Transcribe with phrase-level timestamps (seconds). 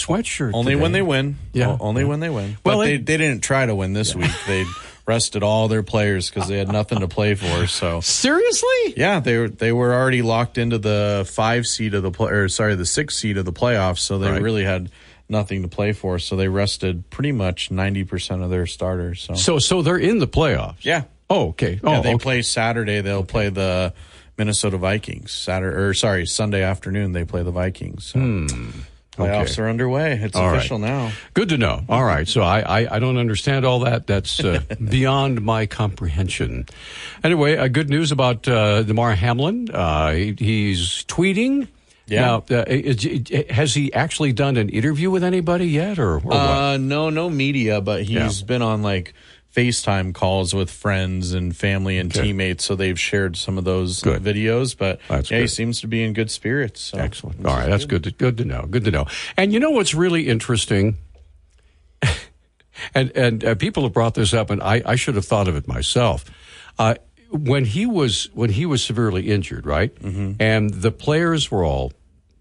[0.06, 0.82] sweatshirt only today.
[0.82, 1.38] when they win.
[1.54, 1.70] Yeah.
[1.70, 2.08] O- only Yeah.
[2.10, 2.58] when they win.
[2.66, 4.30] Well, but it- they didn't try to win this week.
[4.46, 4.66] They
[5.12, 7.68] rested all their players because they had nothing to play for.
[7.68, 8.00] So
[8.32, 8.94] Seriously?
[8.96, 12.48] yeah, they were they were already locked into the five seed of the play or
[12.50, 14.00] sorry the six seed of the playoffs.
[14.00, 14.42] So they Right.
[14.42, 14.90] really had
[15.28, 16.18] nothing to play for.
[16.20, 19.24] So they rested pretty much ninety percent of their starters.
[19.24, 20.84] So, So, so they're in the playoffs.
[20.86, 21.04] yeah.
[21.30, 21.80] Oh, okay.
[21.84, 22.24] Oh, Yeah, they okay.
[22.24, 23.02] play Saturday.
[23.02, 23.94] They'll play the
[24.38, 25.32] Minnesota Vikings.
[25.34, 28.06] Saturday or sorry, Sunday afternoon they play the Vikings.
[28.06, 28.48] So hmm.
[29.26, 29.62] Playoffs okay.
[29.64, 30.14] are underway.
[30.14, 30.58] It's All right.
[30.58, 31.12] official now.
[31.34, 31.84] Good to know.
[31.90, 32.28] All right.
[32.28, 34.08] So I, I, I don't understand all that.
[34.08, 36.66] That's uh, beyond my comprehension.
[37.24, 39.70] Anyway, uh, good news about uh, Damar Hamlin.
[39.72, 41.68] Uh, he, he's tweeting.
[42.08, 42.22] Yeah.
[42.22, 46.34] Now, uh, is- has he actually done an interview with anybody yet, or, or?
[46.34, 48.46] Uh, no, no media, but he's Yeah.
[48.48, 49.14] been on like
[49.56, 52.28] FaceTime calls with friends and family and Okay.
[52.28, 52.64] teammates.
[52.64, 54.24] So they've shared some of those Good.
[54.24, 54.78] videos.
[54.78, 56.80] But That's yeah, he seems to be in good spirits.
[56.82, 57.46] So Excellent.
[57.46, 58.04] All right, that's good.
[58.06, 58.66] To, good to know.
[58.70, 59.08] Good to know.
[59.36, 60.98] And you know what's really interesting,
[62.96, 65.56] and and uh, people have brought this up, and I, I should have thought of
[65.56, 66.26] it myself.
[66.80, 66.96] Uh,
[67.30, 70.34] when he was when he was severely injured, right, Mm-hmm.
[70.42, 71.92] and the players were all,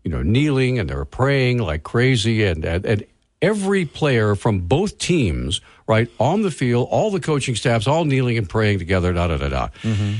[0.04, 3.04] you know, kneeling and they were praying like crazy, and and, and
[3.42, 8.38] every player from both teams, right, on the field, all the coaching staffs, all kneeling
[8.38, 10.14] and praying together, da da da da, mm-hmm.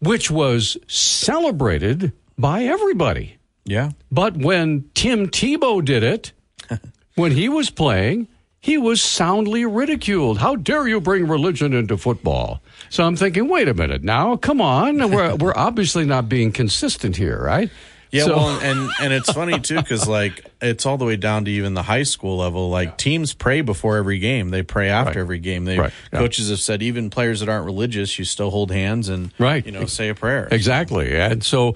[0.00, 3.36] which was celebrated by everybody.
[3.64, 3.90] Yeah.
[4.10, 6.32] But when Tim Tebow did it,
[7.14, 8.28] when he was playing,
[8.60, 10.38] he was soundly ridiculed.
[10.38, 12.62] How dare you bring religion into football?
[12.88, 15.10] So I'm thinking, wait a minute now, come on.
[15.10, 17.70] We're, we're obviously not being consistent here, right?
[18.14, 21.46] Yeah, So- well, and and it's funny too because like it's all the way down
[21.46, 22.70] to even the high school level.
[22.70, 25.16] Like teams pray before every game; they pray after Right.
[25.18, 25.64] every game.
[25.64, 26.18] They Right, yeah.
[26.20, 29.66] coaches have said even players that aren't religious, you still hold hands and Right.
[29.66, 30.46] you know say a prayer.
[30.52, 31.70] Exactly, and so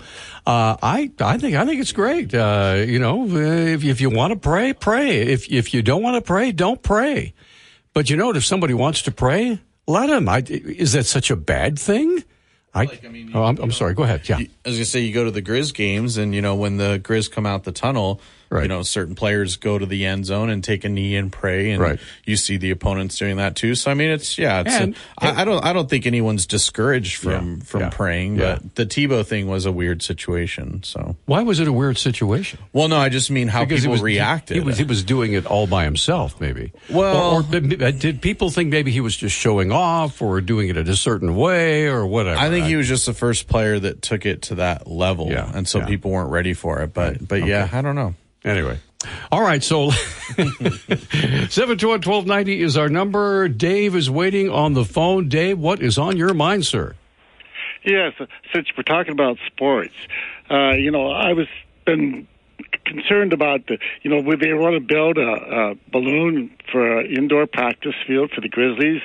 [0.47, 2.33] uh, I I think I think it's great.
[2.33, 5.19] Uh, you know, if if you want to pray, pray.
[5.23, 7.35] If if you don't want to pray, don't pray.
[7.95, 10.29] But you know, if somebody wants to pray, let him.
[10.29, 12.23] I, is that such a bad thing?
[12.75, 13.95] I, I mean, oh, I'm, I'm sorry.
[13.95, 14.29] Go ahead.
[14.29, 14.39] Yeah.
[14.39, 17.01] you- I was say you go to the Grizz games, and you know when the
[17.03, 18.21] Grizz come out the tunnel,
[18.51, 18.63] Right.
[18.63, 21.71] you know certain players go to the end zone and take a knee and pray,
[21.71, 22.01] and Right.
[22.25, 23.75] you see the opponents doing that too.
[23.75, 24.75] So I mean, it's yeah, it's.
[24.75, 28.37] And- a, I I don't I don't think anyone's discouraged from Yeah, from yeah, praying,
[28.37, 28.59] yeah.
[28.63, 30.83] but the Tebow thing was a weird situation.
[30.83, 32.59] So Why was it a weird situation?
[32.73, 34.57] well, no, I just mean how Because people he was, reacted.
[34.57, 36.73] He was he was doing it all by himself, maybe.
[36.89, 40.69] Well- or, or uh, did people think maybe he was just showing off, or doing
[40.71, 42.39] it in a certain way, or whatever?
[42.39, 45.51] I think he was just the first player that took it to that level, Yeah,
[45.55, 46.95] and so people weren't ready for it.
[46.95, 48.15] But but yeah, I don't know.
[48.49, 48.79] Anyway.
[49.31, 49.91] All right, so
[50.41, 53.47] 721 1290 is our number.
[53.47, 55.29] Dave is waiting on the phone.
[55.29, 56.97] Dave, what is on your mind, sir?
[57.85, 58.15] Yes,
[58.53, 59.95] since we're talking about sports,
[60.51, 61.47] uh, you know, I was
[61.85, 62.27] been
[62.85, 67.07] concerned about the, you know, would they want to build a, a balloon for an
[67.07, 69.03] indoor practice field for the Grizzlies,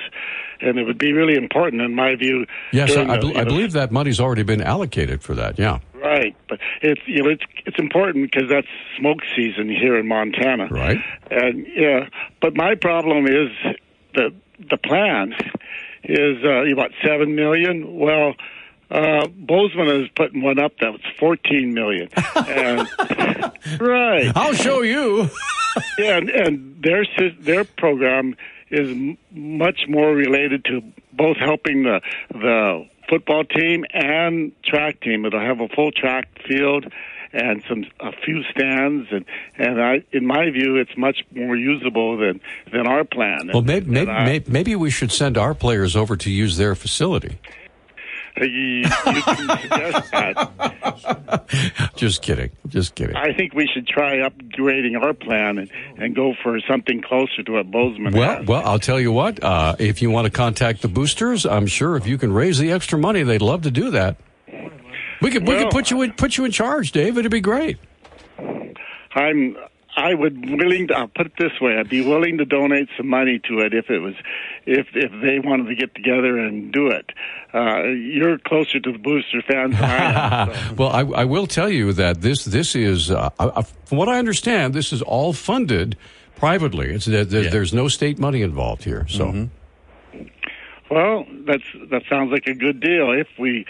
[0.60, 2.46] and it would be really important, in my view.
[2.72, 5.58] Yes, I, during I, the, bel- I believe that money's already been allocated for that.
[5.58, 5.80] Yeah.
[5.94, 8.66] Right, but it's you know it's it's important because that's
[8.98, 10.68] smoke season here in Montana.
[10.70, 10.98] Right.
[11.30, 12.08] And yeah,
[12.42, 13.48] but my problem is
[14.14, 14.34] the
[14.70, 15.34] the plan
[16.04, 17.98] is uh, about seven million.
[17.98, 18.34] Well,
[18.90, 22.08] uh, Bozeman is putting one up that was fourteen million.
[22.36, 22.88] And
[23.80, 25.30] right, I'll show you.
[25.98, 27.06] yeah, and, and their
[27.40, 28.36] their program
[28.74, 30.82] is m- much more related to
[31.12, 32.00] both helping the
[32.32, 35.24] the football team and track team.
[35.24, 36.86] It'll have a full track field,
[37.32, 39.24] and some a few stands, and
[39.56, 42.40] and I, in my view, it's much more usable than
[42.72, 43.50] than our plan.
[43.52, 46.56] Well, maybe, And maybe, I- maybe, maybe we should send our players over to use
[46.56, 47.38] their facility.
[48.42, 48.84] You, you
[49.22, 51.90] can suggest that.
[51.96, 52.50] Just kidding.
[52.68, 53.14] Just kidding.
[53.16, 57.52] I think we should try upgrading our plan and, and go for something closer to
[57.52, 58.46] what Bozeman Well, has.
[58.46, 59.42] well, I'll tell you what.
[59.42, 62.72] Uh, if you want to contact the boosters, I'm sure if you can raise the
[62.72, 64.16] extra money, they'd love to do that.
[65.22, 67.16] We could we could put you in put you in charge, Dave.
[67.16, 67.78] It'd be great.
[69.14, 69.56] I'm
[69.96, 73.08] I would willing to I'll put it this way, I'd be willing to donate some
[73.08, 74.14] money to it if it was
[74.66, 77.10] if if they wanted to get together and do it.
[77.52, 80.54] Uh, you're closer to the booster fans than I am.
[80.54, 80.74] so.
[80.76, 84.18] Well, I, I will tell you that this this is uh, uh, from what I
[84.18, 85.96] understand, this is all funded
[86.36, 86.90] privately.
[86.90, 87.50] It's there, there- Yeah.
[87.50, 89.06] there's no state money involved here.
[89.08, 89.48] So
[90.90, 93.12] Well, that's that sounds like a good deal.
[93.12, 93.64] If we,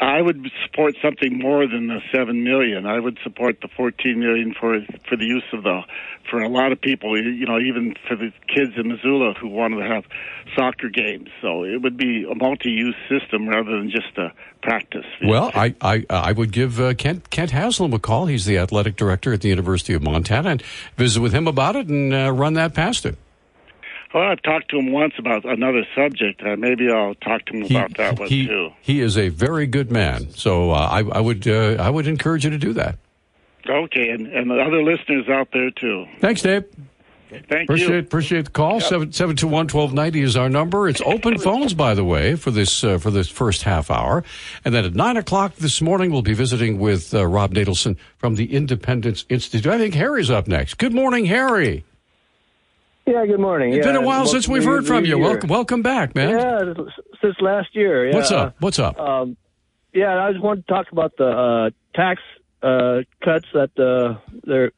[0.00, 2.84] I would support something more than the seven million.
[2.86, 5.82] I would support the fourteen million for for the use of the
[6.28, 7.16] for a lot of people.
[7.16, 10.04] You know, even for the kids in Missoula who wanted to have
[10.56, 11.28] soccer games.
[11.40, 14.32] So it would be a multi-use system rather than just a
[14.62, 15.06] practice.
[15.22, 18.26] Well, I I, I would give uh, Kent Kent Haslam a call.
[18.26, 20.62] He's the athletic director at the University of Montana, and
[20.96, 23.16] visit with him about it and uh, run that past him.
[24.14, 26.40] Well, I've talked to him once about another subject.
[26.40, 28.70] Uh, maybe I'll talk to him He, about that one he, too.
[28.80, 30.30] he is a very good man.
[30.30, 32.96] So uh, I, I would uh, I would encourage you to do that.
[33.68, 36.06] Okay, and, and the other listeners out there too.
[36.20, 36.64] Thanks, Dave.
[37.48, 37.98] Thank Appreciate you.
[37.98, 38.80] appreciate the call.
[38.80, 40.86] Seven seven two one twelve ninety is our number.
[40.88, 44.22] It's open phones, by the way, for this uh, for this first half hour,
[44.64, 48.36] and then at nine o'clock this morning we'll be visiting with uh, Rob Natelson from
[48.36, 49.72] the Independence Institute.
[49.72, 50.78] I think Harry's up next.
[50.78, 51.84] Good morning, Harry.
[53.06, 53.74] Yeah, good morning.
[53.74, 55.18] It's yeah, been a while since we've heard from you.
[55.18, 55.24] year.
[55.26, 56.30] Welcome welcome back, man.
[56.30, 56.84] Yeah,
[57.22, 58.08] since last year.
[58.08, 58.14] Yeah.
[58.14, 58.56] What's up?
[58.60, 58.98] What's up?
[58.98, 59.36] Um,
[59.92, 62.22] yeah, I just wanted to talk about the uh, tax
[62.62, 64.72] uh, cuts that uh, their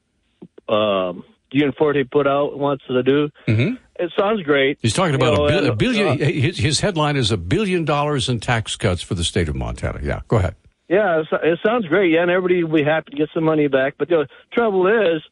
[0.68, 3.28] um, Gianforte put out wants to do.
[3.46, 4.78] hmm It sounds great.
[4.82, 6.08] He's talking about You know, a, bil- a billion.
[6.20, 9.54] uh, his, his headline is a billion dollars in tax cuts for the state of
[9.54, 10.00] Montana.
[10.02, 10.56] Yeah, go ahead.
[10.88, 12.12] Yeah, it, it sounds great.
[12.12, 13.94] Yeah, and everybody will be happy to get some money back.
[13.98, 15.22] But the trouble is,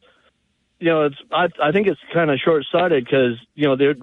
[0.85, 3.95] you know, it's I, I think it's kind of short sighted because you know they're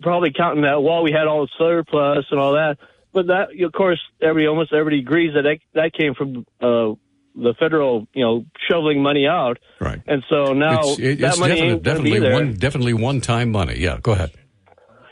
[0.00, 2.78] probably counting that while we had all the surplus and all that.
[3.12, 6.94] But that, of course, every almost everybody agrees that that, that came from uh,
[7.34, 9.58] the federal, you know, shoveling money out.
[9.80, 10.00] Right.
[10.06, 12.32] And so now it's it- that it's money definite- ain't to be definitely there.
[12.32, 13.78] one definitely one time money.
[13.78, 14.30] Yeah, go ahead.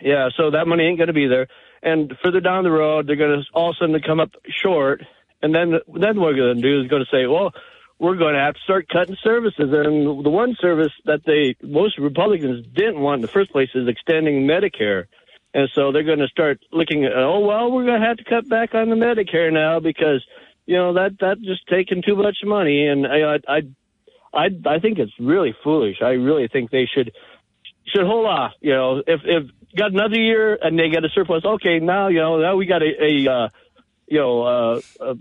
[0.00, 1.48] Yeah, so that money ain't going to be there.
[1.82, 4.31] And further down the road, they're going to all of a sudden come up
[4.62, 5.02] short.
[5.42, 7.52] And then, then what we're going to do is going to say, well,
[7.98, 9.70] we're going to have to start cutting services.
[9.72, 13.88] And the one service that they most Republicans didn't want in the first place is
[13.88, 15.06] extending Medicare.
[15.54, 18.24] And so they're going to start looking at, oh well, we're going to have to
[18.24, 20.24] cut back on the Medicare now because
[20.66, 22.86] you know that that just taking too much money.
[22.86, 23.60] And I I
[24.32, 25.96] I I think it's really foolish.
[26.02, 27.12] I really think they should
[27.86, 28.52] should hold off.
[28.60, 32.18] You know, if if got another year and they get a surplus, okay, now you
[32.18, 33.48] know now we got a, a uh,
[34.06, 35.14] you know uh, a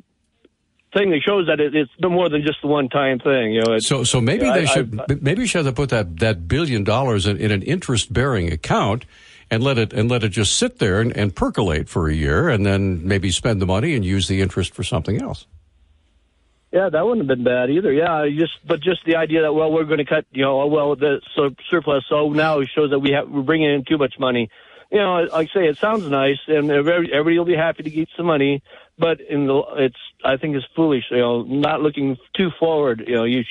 [0.94, 3.54] thing that shows that it, it's no more than just the one time thing.
[3.54, 5.90] You know, it's, So, so maybe they I- should I- maybe we should have put
[5.90, 9.06] that that billion dollars in, in an interest bearing account
[9.52, 12.50] and let it and let it just sit there and, and percolate for a year,
[12.50, 15.46] and then maybe spend the money and use the interest for something else.
[16.72, 17.94] Yeah, that wouldn't have been bad either.
[17.94, 20.68] Yeah, just but just the idea that well we're going to cut you know oh,
[20.68, 23.98] well the sur- surplus so now it shows that we have we're bringing in too
[23.98, 24.50] much money.
[24.92, 28.08] You know, like I say, it sounds nice and everybody will be happy to get
[28.16, 28.62] some money,
[28.98, 31.06] but in the it's I think it's foolish.
[31.12, 33.04] You know, not looking too forward.
[33.08, 33.44] You know, you.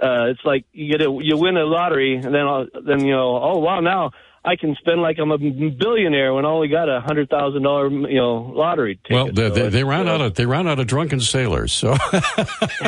[0.00, 3.12] Uh, it's like you get a you win a lottery and then uh, then you
[3.12, 4.10] know oh wow now
[4.46, 7.90] I can spend like I'm a billionaire when I only got a hundred thousand dollar
[7.90, 9.10] you know lottery ticket.
[9.12, 11.72] Well, they, So they, they ran out of they ran out of drunken sailors.
[11.72, 11.94] So,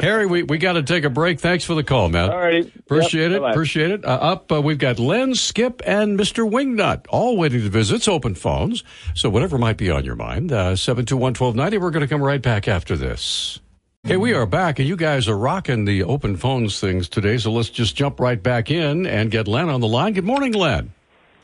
[0.00, 1.40] Harry, we, we got to take a break.
[1.40, 2.30] Thanks for the call, man.
[2.30, 2.72] All righty.
[2.78, 3.40] Appreciate Yep, it.
[3.40, 3.50] bye-bye.
[3.50, 4.04] Appreciate it.
[4.04, 6.48] Uh, up, uh, we've got Len, Skip, and Mr.
[6.50, 7.96] Wingnut all waiting to visit.
[7.96, 8.82] It's open phones.
[9.14, 11.80] So whatever might be on your mind, uh, 721-1290.
[11.80, 13.60] We're going to come right back after this.
[14.02, 17.36] Hey, we are back, and you guys are rocking the open phones things today.
[17.36, 20.14] So let's just jump right back in and get Len on the line.
[20.14, 20.94] Good morning, Len.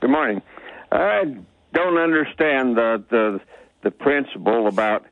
[0.00, 0.40] Good morning.
[0.90, 1.36] I
[1.74, 3.40] don't understand the the
[3.82, 5.04] the principle about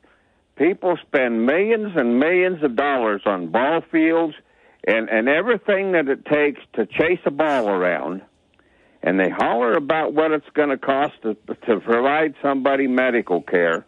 [0.55, 4.33] people spend millions and millions of dollars on ball fields
[4.87, 8.23] and and everything that it takes to chase a ball around,
[9.03, 11.35] and they holler about what it's going to cost to
[11.67, 13.85] to provide somebody medical care,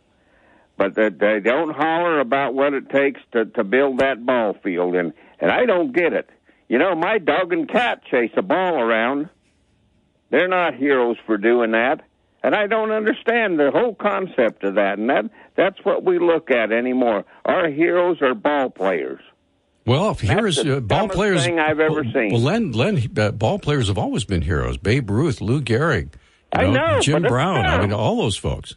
[0.77, 4.96] but they, they don't holler about what it takes to to build that ball field,
[4.96, 6.29] and and I don't get it.
[6.67, 9.29] You know, my dog and cat chase a ball around.
[10.29, 12.01] They're not heroes for doing that.
[12.43, 15.00] And I don't understand the whole concept of that.
[15.00, 17.25] And that that's what we look at anymore.
[17.46, 19.22] Our heroes are ball players.
[19.86, 21.46] Well, here That's is the uh, ball players.
[21.46, 22.34] thing I've ever well, seen.
[22.34, 24.77] Well, Len, Len, uh, ball players have always been heroes.
[24.77, 26.13] Babe Ruth, Lou Gehrig,
[26.53, 27.65] you I know, Jim Brown.
[27.65, 28.75] I mean, all those folks.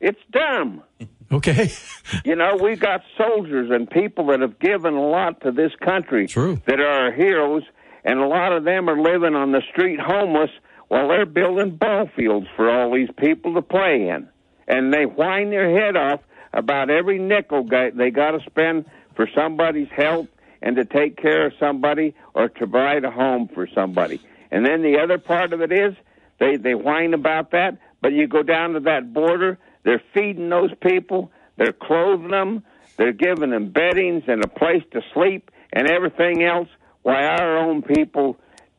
[0.00, 0.82] It's dumb.
[1.32, 1.70] Okay,
[2.24, 6.26] You know, we've got soldiers and people that have given a lot to this country
[6.26, 6.60] True.
[6.66, 7.62] that are our heroes,
[8.04, 10.50] and a lot of them are living on the street homeless
[10.88, 14.28] while they're building ball fields for all these people to play in.
[14.66, 16.20] And they whine their head off
[16.52, 20.26] about every nickel they got to spend for somebody's health
[20.62, 24.20] and to take care of somebody or to provide a home for somebody.
[24.50, 25.94] And then the other part of it is
[26.38, 30.70] they, they whine about that, but you go down to that border, they're feeding those
[30.82, 32.64] people, they're clothing them,
[32.96, 36.68] they're giving them beddings and a place to sleep and everything else,
[37.02, 38.36] while our own people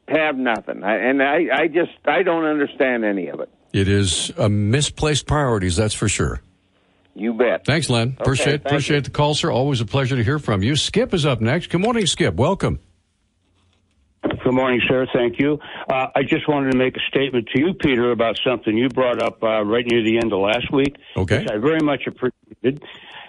[0.08, 0.84] have nothing.
[0.84, 3.50] I, and I, I just, I don't understand any of it.
[3.74, 5.75] it is uh, misplaced priorities.
[5.75, 6.41] That's for sure.
[7.13, 7.65] You bet.
[7.65, 8.15] Thanks, Len.
[8.20, 9.01] appreciate thank appreciate you.
[9.01, 9.51] the call, sir.
[9.51, 10.75] Always a pleasure to hear from you.
[10.75, 11.70] Skip is up next.
[11.70, 12.36] Good morning, Skip.
[12.36, 12.79] Welcome.
[14.40, 15.06] Good morning, sir.
[15.14, 15.60] Thank you.
[15.90, 19.22] Uh, I just wanted to make a statement to you, Peter, about something you brought
[19.22, 21.40] up uh, right near the end of last week, Okay.
[21.40, 22.84] which I very much appreciated,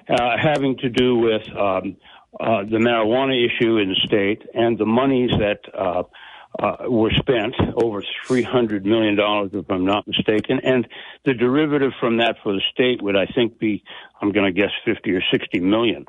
[0.09, 1.97] uh, having to do with um,
[2.39, 5.61] uh, the marijuana issue in the state and the monies that
[6.59, 9.17] uh, were spent, over $300 million,
[9.53, 10.87] if I'm not mistaken, and
[11.25, 13.83] the derivative from that for the state would, I think, be,
[14.21, 16.05] I'm going to guess, 50 or 60 million,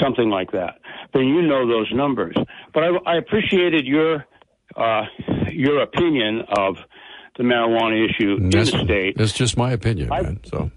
[0.00, 0.80] something like that.
[1.14, 2.34] Then you know those numbers.
[2.74, 4.26] But I, I appreciated your
[4.76, 5.04] uh,
[5.50, 6.76] your opinion of
[7.36, 9.16] the marijuana issue in the state.
[9.16, 10.40] that's just my opinion, I- man.
[10.44, 10.70] So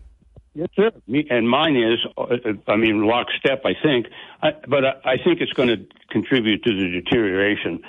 [0.54, 0.92] Yes, sir.
[1.08, 2.26] Me, and mine is, uh,
[2.68, 4.08] I mean, lockstep, I think.
[4.42, 7.82] I, but I, I think it's going to contribute to the deterioration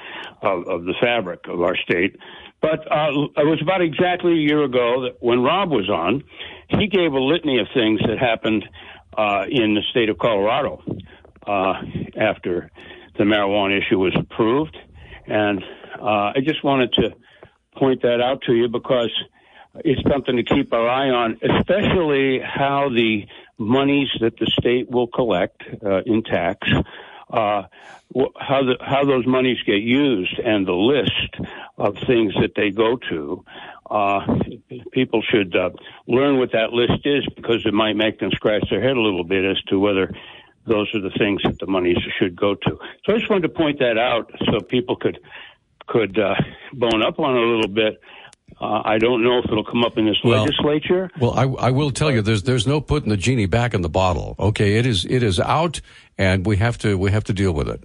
[0.42, 2.16] of, of the fabric of our state.
[2.61, 6.23] But uh, it was about exactly a year ago that when Rob was on,
[6.69, 8.64] he gave a litany of things that happened
[9.19, 10.83] uh, in the state of Colorado
[11.47, 11.75] uh,
[12.16, 12.71] after
[13.19, 14.76] the marijuana issue was approved.
[15.26, 15.64] And
[16.00, 17.11] uh, I just wanted to
[17.76, 19.11] point that out to you because
[19.76, 23.26] it's something to keep our eye on, especially how the
[23.58, 26.68] monies that the state will collect uh, in tax,
[27.30, 27.62] uh,
[28.38, 31.48] how the, how those monies get used, and the list
[31.78, 33.44] of things that they go to.
[33.90, 34.38] Uh,
[34.92, 35.70] people should uh,
[36.06, 39.24] learn what that list is because it might make them scratch their head a little
[39.24, 40.10] bit as to whether
[40.66, 42.78] those are the things that the monies should go to.
[43.04, 45.18] So I just wanted to point that out so people could
[45.86, 46.34] could uh,
[46.72, 48.00] bone up on it a little bit.
[48.62, 51.11] Uh, I don't know if it'll come up in this Well- legislature.
[51.19, 53.88] Well, I, I will tell you, there's there's no putting the genie back in the
[53.88, 54.37] bottle.
[54.38, 55.81] Okay, it is it is out,
[56.16, 57.83] and we have to we have to deal with it.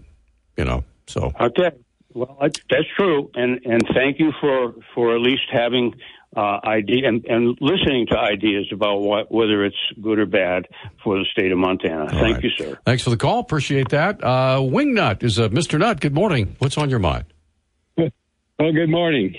[0.55, 1.71] You know, so Okay,
[2.13, 5.95] well that's, that's true, and and thank you for for at least having
[6.35, 10.67] uh, idea and, and listening to ideas about what whether it's good or bad
[11.03, 12.07] for the state of Montana.
[12.09, 12.43] thank right.
[12.43, 12.77] you, sir.
[12.85, 13.39] thanks for the call.
[13.39, 14.23] Appreciate that.
[14.23, 15.79] Uh, Wingnut is uh, Mr.
[15.79, 15.99] Nut.
[15.99, 16.55] Good morning.
[16.59, 17.25] What's on your mind?
[17.97, 19.35] Well, good morning.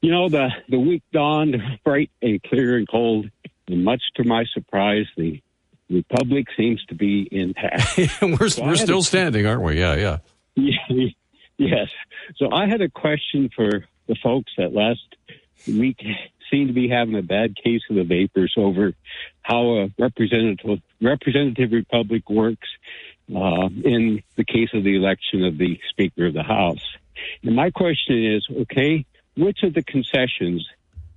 [0.00, 3.30] You know, the, the week dawned bright and clear and cold,
[3.66, 5.42] and much to my surprise, the
[5.90, 7.98] Republic seems to be intact.
[8.22, 9.78] we're I we're still a- standing, aren't we?
[9.80, 10.18] Yeah,
[10.56, 11.08] yeah.
[11.58, 11.88] yes.
[12.36, 15.00] So I had a question for the folks that last
[15.66, 16.00] week
[16.50, 18.94] seemed to be having a bad case of the vapors over
[19.42, 22.68] how a representative representative republic works
[23.34, 26.84] uh, in the case of the election of the Speaker of the House.
[27.42, 29.04] And my question is, okay,
[29.38, 30.66] which of the concessions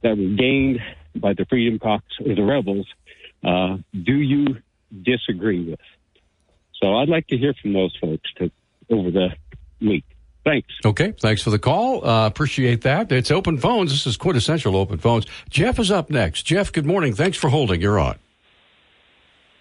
[0.01, 0.79] that were gained
[1.15, 2.87] by the Freedom Caucus or the rebels
[3.43, 4.57] uh, do you
[5.03, 5.79] disagree with?
[6.81, 8.51] So I'd like to hear from those folks to,
[8.89, 9.29] over the
[9.81, 10.05] week.
[10.43, 10.69] Thanks.
[10.83, 12.05] Okay, thanks for the call.
[12.05, 13.11] Uh, appreciate that.
[13.11, 13.91] It's open phones.
[13.91, 15.27] This is quintessential open phones.
[15.49, 16.43] Jeff is up next.
[16.43, 17.13] Jeff, good morning.
[17.13, 17.79] Thanks for holding.
[17.79, 18.17] You're on.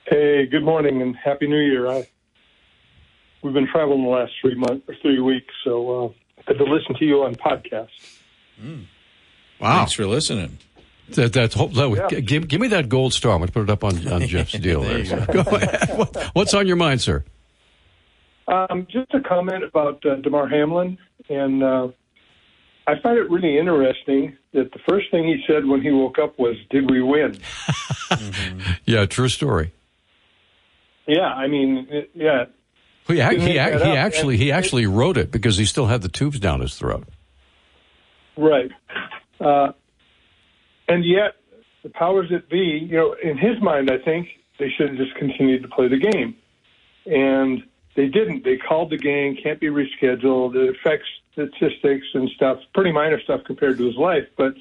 [0.07, 1.87] Hey, good morning and happy New Year.
[1.87, 2.09] I
[3.43, 6.65] we've been traveling the last three months or three weeks, so uh, I had to
[6.65, 7.89] listen to you on podcast.
[9.61, 9.79] Wow.
[9.79, 10.59] Thanks for listening.
[11.11, 12.21] That, that's hope, that, Yeah.
[12.21, 13.33] give, give me that gold star.
[13.33, 15.03] I'm going to put it up on, on Jeff's deal there.
[15.03, 15.89] There you So, go ahead.
[15.99, 17.25] What- What's on your mind, sir?
[18.49, 20.99] Um, just a comment about uh, Damar Hamlin,
[21.29, 21.89] and uh,
[22.87, 26.37] I find it really interesting that the first thing he said when he woke up
[26.39, 27.39] was, "Did we win?"
[28.87, 29.73] Yeah, true story.
[31.07, 32.47] yeah, I mean, it, yeah,
[33.07, 35.31] He, ac- Didn't he, make ac- that he actually And he it- actually wrote it
[35.31, 37.07] because he still had the tubes down his throat.
[38.41, 38.71] Right.
[39.39, 39.73] Uh,
[40.89, 41.37] and yet,
[41.83, 44.29] the powers that be, you know, in his mind, I think
[44.59, 46.35] they should have just continued to play the game.
[47.07, 47.63] And
[47.97, 48.45] they didn't.
[48.45, 50.55] They called the game, can't be rescheduled.
[50.55, 54.27] It affects statistics and stuff, pretty minor stuff compared to his life.
[54.37, 54.55] But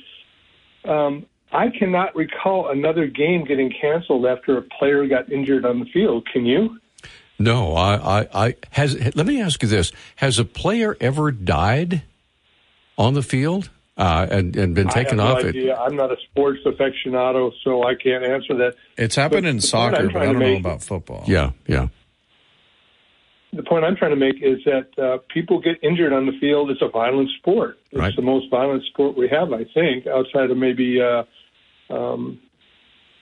[0.89, 5.85] um, I cannot recall another game getting canceled after a player got injured on the
[5.85, 6.27] field.
[6.31, 6.79] Can you?
[7.37, 9.15] No, I, I, I has.
[9.15, 12.03] Let me ask you this: Has a player ever died
[12.99, 15.43] on the field uh, and and been taken I have off?
[15.43, 15.55] no it?
[15.55, 15.75] idea.
[15.75, 18.75] I'm not a sports aficionado, so I can't answer that.
[18.97, 21.23] It's happened But in soccer, I'm but I don't know about football.
[21.25, 21.87] Yeah, yeah.
[23.51, 26.69] the point I'm trying to make is that uh, people get injured on the field.
[26.69, 27.79] It's a violent sport.
[27.91, 28.15] It's Right.
[28.15, 31.23] the most violent sport we have, I think, outside of maybe uh,
[31.91, 32.39] um,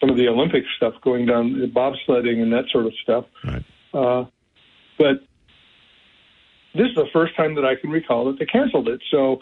[0.01, 3.25] some of the Olympic stuff going down, bobsledding and that sort of stuff.
[3.46, 3.63] Right.
[3.93, 4.25] Uh,
[4.98, 5.22] but
[6.75, 9.01] this is the first time that I can recall that they canceled it.
[9.10, 9.39] So,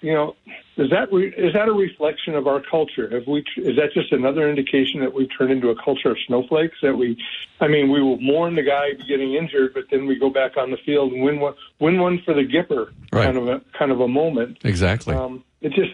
[0.00, 0.36] you know,
[0.76, 3.10] is that re- is that a reflection of our culture?
[3.10, 3.40] Have we?
[3.56, 6.76] Is that just another indication that we've turned into a culture of snowflakes?
[6.82, 7.16] That we,
[7.60, 10.70] I mean, we will mourn the guy getting injured, but then we go back on
[10.70, 13.24] the field and win one, win one for the Gipper, Right.
[13.24, 14.58] kind of a kind of a moment.
[14.64, 15.14] Exactly.
[15.16, 15.90] Um, it just,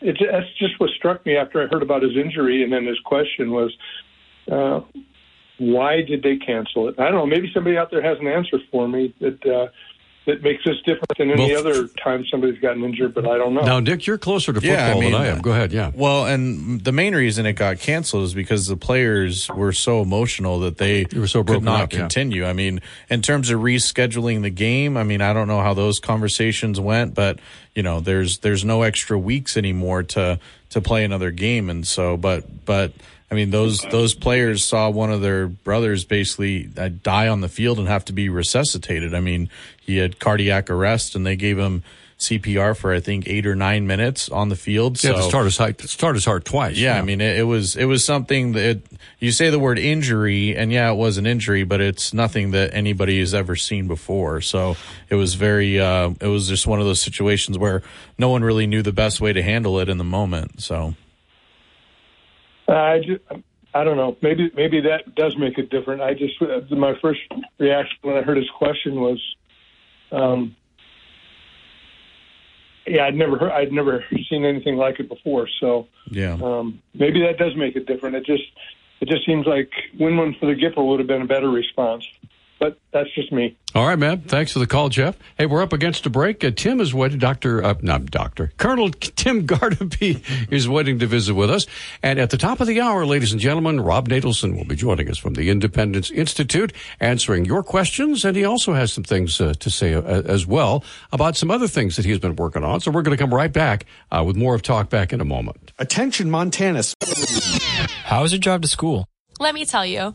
[0.00, 3.00] it that's just what struck me after I heard about his injury, and then his
[3.00, 3.76] question was,
[4.50, 4.80] uh,
[5.58, 6.94] why did they cancel it?
[7.00, 7.26] I don't know.
[7.26, 9.66] Maybe somebody out there has an answer for me that uh,
[10.28, 13.54] that makes this different than any Well, other time somebody's gotten injured, but I don't
[13.54, 13.62] know.
[13.62, 15.40] now, Dick, you're closer to football Yeah, I mean, than I am.
[15.40, 15.72] Go ahead.
[15.72, 15.90] Yeah.
[15.94, 20.60] Well, and the main reason it got canceled is because the players were so emotional
[20.60, 22.00] that they, were so could not up, yeah.
[22.00, 22.44] continue.
[22.44, 25.98] I mean, in terms of rescheduling the game, I mean, I don't know how those
[25.98, 27.38] conversations went, but
[27.74, 30.38] you know, there's there's no extra weeks anymore to
[30.70, 32.92] to play another game, and so, but but.
[33.30, 37.48] I mean, those those players saw one of their brothers basically uh, die on the
[37.48, 39.14] field and have to be resuscitated.
[39.14, 41.82] I mean, he had cardiac arrest, and they gave him
[42.18, 45.02] CPR for I think eight or nine minutes on the field.
[45.02, 46.78] Yeah, so to start his heart, start his heart twice.
[46.78, 48.80] yeah, I mean, it, it was it was something that
[49.18, 52.72] you say the word injury, and yeah, it was an injury, but it's nothing that
[52.72, 54.40] anybody has ever seen before.
[54.40, 54.76] So
[55.10, 57.82] it was very, uh, it was just one of those situations where
[58.16, 60.62] no one really knew the best way to handle it in the moment.
[60.62, 60.94] So
[62.68, 63.22] I just,
[63.74, 64.16] I don't know.
[64.22, 66.02] Maybe maybe that does make it different.
[66.02, 67.20] I just uh, my first
[67.58, 69.36] reaction when I heard his question was,
[70.12, 70.56] um,
[72.86, 75.48] yeah, I'd never heard, I'd never seen anything like it before.
[75.60, 78.16] So yeah, um, maybe that does make it different.
[78.16, 78.44] It just
[79.00, 82.04] it just seems like win one for the Gipper would have been a better response.
[82.58, 83.56] But that's just me.
[83.74, 84.22] All right, man.
[84.22, 85.16] Thanks for the call, Jeff.
[85.36, 86.42] Hey, we're up against a break.
[86.42, 87.18] Uh, Tim is waiting.
[87.18, 91.66] Doctor, uh, not Doctor, Colonel Tim Gardapi is waiting to visit with us.
[92.02, 95.08] And at the top of the hour, ladies and gentlemen, Rob Natelson will be joining
[95.08, 98.24] us from the Independence Institute, answering your questions.
[98.24, 101.68] And he also has some things uh, to say uh, as well about some other
[101.68, 102.80] things that he's been working on.
[102.80, 105.24] So we're going to come right back uh, with more of Talk Back in a
[105.24, 105.72] moment.
[105.78, 106.82] Attention, Montana.
[108.04, 109.06] How is your drive to school?
[109.40, 110.14] Let me tell you,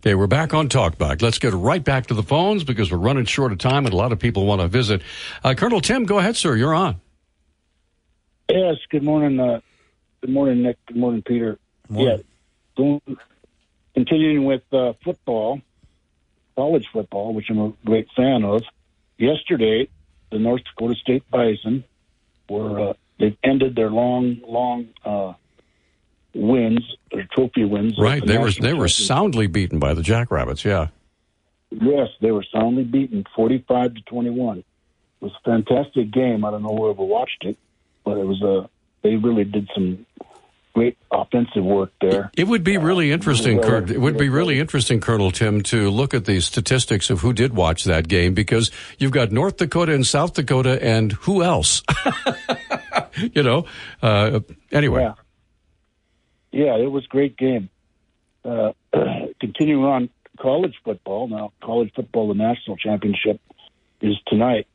[0.00, 1.20] Okay, we're back on Talkback.
[1.20, 3.96] Let's get right back to the phones because we're running short of time and a
[3.96, 5.02] lot of people want to visit.
[5.44, 6.56] Uh, Colonel Tim, go ahead, sir.
[6.56, 7.02] You're on.
[8.48, 8.76] Yes.
[8.88, 9.38] Good morning.
[9.38, 9.60] Uh,
[10.22, 10.78] good morning, Nick.
[10.86, 11.58] Good morning, Peter.
[11.90, 12.16] Morning.
[12.16, 12.22] Yeah.
[12.78, 13.18] Going,
[13.92, 15.60] continuing with uh, football,
[16.56, 18.62] college football, which I'm a great fan of.
[19.18, 19.90] Yesterday,
[20.32, 21.84] the North Dakota State Bison
[22.48, 25.34] were uh, they've ended their long, long uh,
[26.34, 26.96] wins,
[27.32, 27.94] trophy wins.
[27.98, 28.20] Right.
[28.20, 30.64] the They were they were soundly beaten by the Jackrabbits.
[30.64, 30.88] Yeah.
[31.70, 34.58] Yes, they were soundly beaten, forty-five to twenty-one.
[34.58, 34.64] It
[35.20, 36.44] was a fantastic game.
[36.44, 37.56] I don't know whoever watched it,
[38.04, 38.68] but it was a.
[39.02, 40.04] They really did some
[40.74, 42.30] great offensive work there.
[42.36, 43.58] It would be really interesting.
[43.58, 47.20] well, Col- it would be really interesting, Colonel Tim, to look at the statistics of
[47.20, 51.42] who did watch that game because you've got North Dakota and South Dakota, and who
[51.42, 51.82] else?
[53.16, 53.66] you know.
[54.02, 54.40] Uh,
[54.72, 55.02] anyway.
[55.02, 55.14] Yeah.
[56.52, 57.68] Yeah, it was a great game.
[58.44, 58.72] Uh,
[59.40, 63.40] continuing on college football now, college football, the national championship
[64.00, 64.66] is tonight.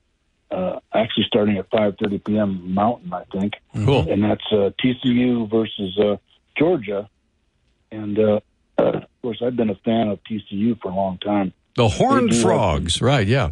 [0.51, 2.73] Uh, actually, starting at 5:30 p.m.
[2.73, 3.53] Mountain, I think.
[3.73, 4.09] Cool.
[4.09, 6.17] And that's uh, TCU versus uh,
[6.57, 7.09] Georgia.
[7.91, 8.39] And uh,
[8.77, 11.51] of course, I've been a fan of TCU for a long time.
[11.75, 13.27] The Horned do have Frogs, right?
[13.27, 13.51] Yeah.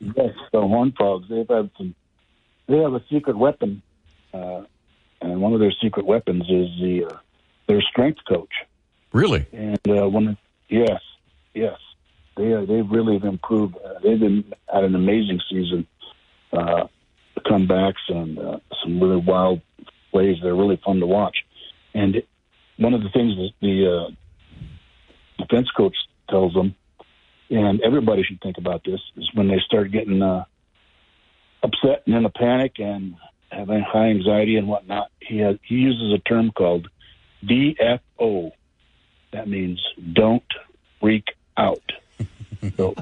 [0.00, 1.28] Yes, the Horned Frogs.
[1.28, 1.94] They've had some.
[2.66, 3.82] They have a secret weapon,
[4.32, 4.62] uh,
[5.20, 7.18] and one of their secret weapons is the uh,
[7.70, 8.52] their strength coach.
[9.12, 9.46] Really?
[9.52, 10.36] And uh, when
[10.68, 11.00] yes,
[11.54, 11.78] yes,
[12.36, 13.76] they uh, they really have improved.
[13.76, 15.86] Uh, they've been had an amazing season.
[16.52, 16.88] Uh,
[17.46, 19.60] comebacks and uh, some really wild
[20.10, 20.36] plays.
[20.42, 21.36] They're really fun to watch.
[21.94, 22.22] And
[22.76, 25.96] one of the things that the uh, defense coach
[26.28, 26.74] tells them,
[27.50, 30.44] and everybody should think about this, is when they start getting uh,
[31.62, 33.14] upset and in a panic and
[33.50, 36.88] having high anxiety and whatnot, he has, he uses a term called
[37.44, 38.52] DFO.
[39.32, 39.80] That means
[40.12, 40.42] don't
[41.00, 41.24] freak
[41.56, 41.92] out.
[42.76, 42.94] so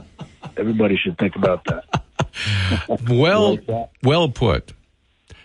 [0.56, 2.02] everybody should think about that.
[3.08, 3.58] well,
[4.02, 4.72] well put.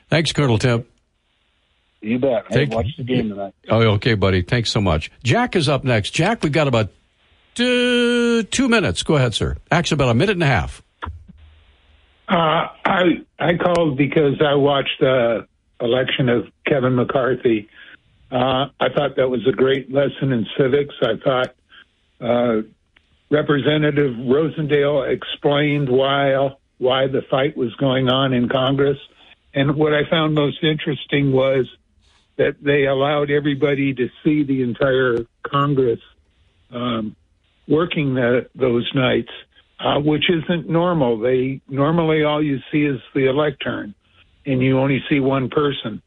[0.10, 0.86] Thanks, Colonel Tim.
[2.01, 2.45] You bet.
[2.49, 3.53] Hey, watch the game tonight.
[3.69, 4.41] Oh, okay, buddy.
[4.41, 5.10] Thanks so much.
[5.23, 6.12] Jack is up next.
[6.12, 6.89] Jack, we've got about
[7.56, 9.03] two, two minutes.
[9.03, 9.56] Go ahead, sir.
[9.71, 10.84] Actually, about a minute and a half.
[12.27, 13.03] Uh, I
[13.39, 15.47] I called because I watched the
[15.79, 17.69] election of Kevin McCarthy.
[18.34, 20.96] Uh, I thought that was a great lesson in civics.
[21.02, 21.56] I thought
[22.19, 22.62] uh,
[23.30, 28.98] Representative Rosendale explained why why the fight was going on in Congress,
[29.54, 31.67] and what I found most interesting was
[32.38, 36.00] that they allowed everybody to see the entire Congress
[36.72, 37.15] um,
[37.67, 39.30] working the, those nights
[39.84, 41.19] uh, which isn't normal.
[41.19, 43.93] They normally all you see is the electern,
[44.46, 46.02] and you only see one person,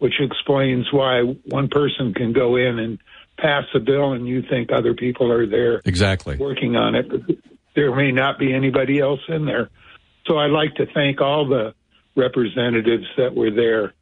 [0.00, 2.98] which explains why one person can go in and
[3.38, 7.08] pass a bill, and you think other people are there exactly working on it.
[7.08, 7.36] But
[7.74, 9.70] there may not be anybody else in there.
[10.26, 11.74] So I'd like to thank all the
[12.16, 13.94] representatives that were there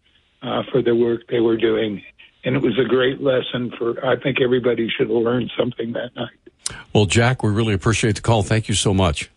[0.43, 2.03] uh, for the work they were doing.
[2.45, 6.15] And it was a great lesson for, I think everybody should have learned something that
[6.17, 6.77] night.
[6.93, 8.43] Well, Jack, we really appreciate the call.
[8.43, 9.31] Thank you so much.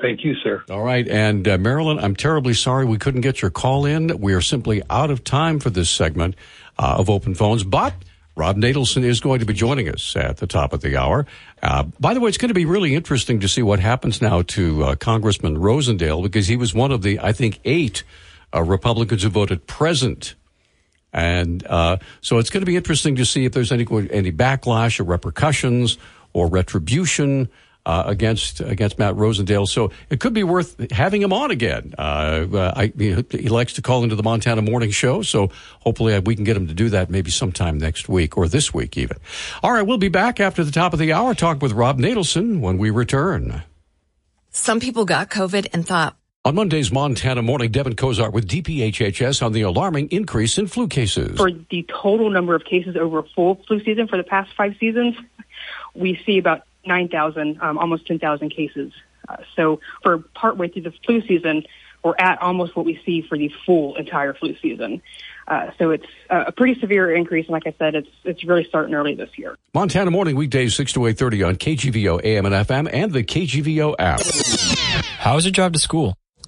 [0.00, 0.64] Thank you, sir.
[0.70, 1.06] All right.
[1.06, 4.18] And uh, Marilyn, I'm terribly sorry we couldn't get your call in.
[4.18, 6.36] We are simply out of time for this segment
[6.78, 7.94] uh, of Open Phones, but
[8.34, 11.26] Rob Natelson is going to be joining us at the top of the hour.
[11.62, 14.42] Uh, by the way, it's going to be really interesting to see what happens now
[14.42, 18.02] to uh, Congressman Rosendale because he was one of the, I think, eight
[18.54, 20.34] uh, Republicans who voted present
[21.12, 25.00] and uh, so it's going to be interesting to see if there's any any backlash
[25.00, 25.98] or repercussions
[26.32, 27.48] or retribution
[27.86, 29.68] uh, against against Matt Rosendale.
[29.68, 31.94] So it could be worth having him on again.
[31.98, 36.34] Uh, uh I, he likes to call into the Montana Morning Show, so hopefully we
[36.34, 39.16] can get him to do that maybe sometime next week or this week even.
[39.62, 41.34] All right, we'll be back after the top of the hour.
[41.34, 43.62] Talk with Rob Natelson when we return.
[44.50, 49.52] Some people got COVID and thought on Monday's Montana Morning, Devin Kozart with DPHHS on
[49.52, 51.36] the alarming increase in flu cases.
[51.36, 54.74] For the total number of cases over a full flu season for the past five
[54.80, 55.16] seasons,
[55.94, 58.92] we see about 9,000, um, almost 10,000 cases.
[59.28, 61.64] Uh, so for partway through the flu season,
[62.02, 65.02] we're at almost what we see for the full entire flu season.
[65.46, 68.94] Uh, so it's a pretty severe increase, and like I said, it's it's really starting
[68.94, 69.56] early this year.
[69.74, 73.96] Montana morning weekdays six to eight thirty on KGVO AM and FM and the KGVO
[73.98, 74.20] app.
[75.18, 76.14] How is your drive to school?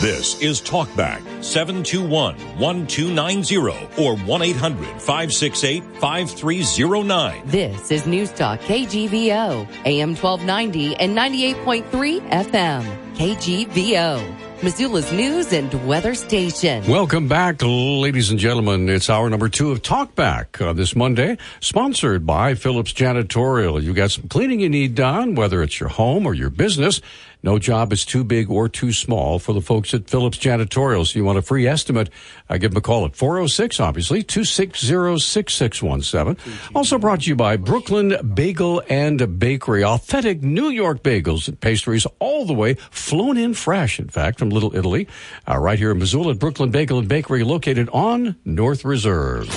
[0.00, 3.56] this is Talkback 721 1290
[4.02, 7.42] or 1 800 568 5309.
[7.44, 13.10] This is News Talk KGVO, AM 1290 and 98.3 FM.
[13.14, 14.50] KGVO.
[14.62, 16.86] Missoula's news and weather station.
[16.86, 18.90] Welcome back, ladies and gentlemen.
[18.90, 23.82] It's hour number two of Talkback uh, this Monday, sponsored by Phillips Janitorial.
[23.82, 27.00] You got some cleaning you need done, whether it's your home or your business.
[27.42, 31.06] No job is too big or too small for the folks at Phillips Janitorial.
[31.06, 32.10] So you want a free estimate,
[32.48, 36.38] uh, give them a call at 406, obviously, 260-6617.
[36.74, 39.84] Also brought to you by Brooklyn Bagel and Bakery.
[39.84, 44.50] Authentic New York bagels and pastries all the way flown in fresh, in fact, from
[44.50, 45.08] Little Italy.
[45.48, 49.48] Uh, right here in Missoula at Brooklyn Bagel and Bakery located on North Reserve.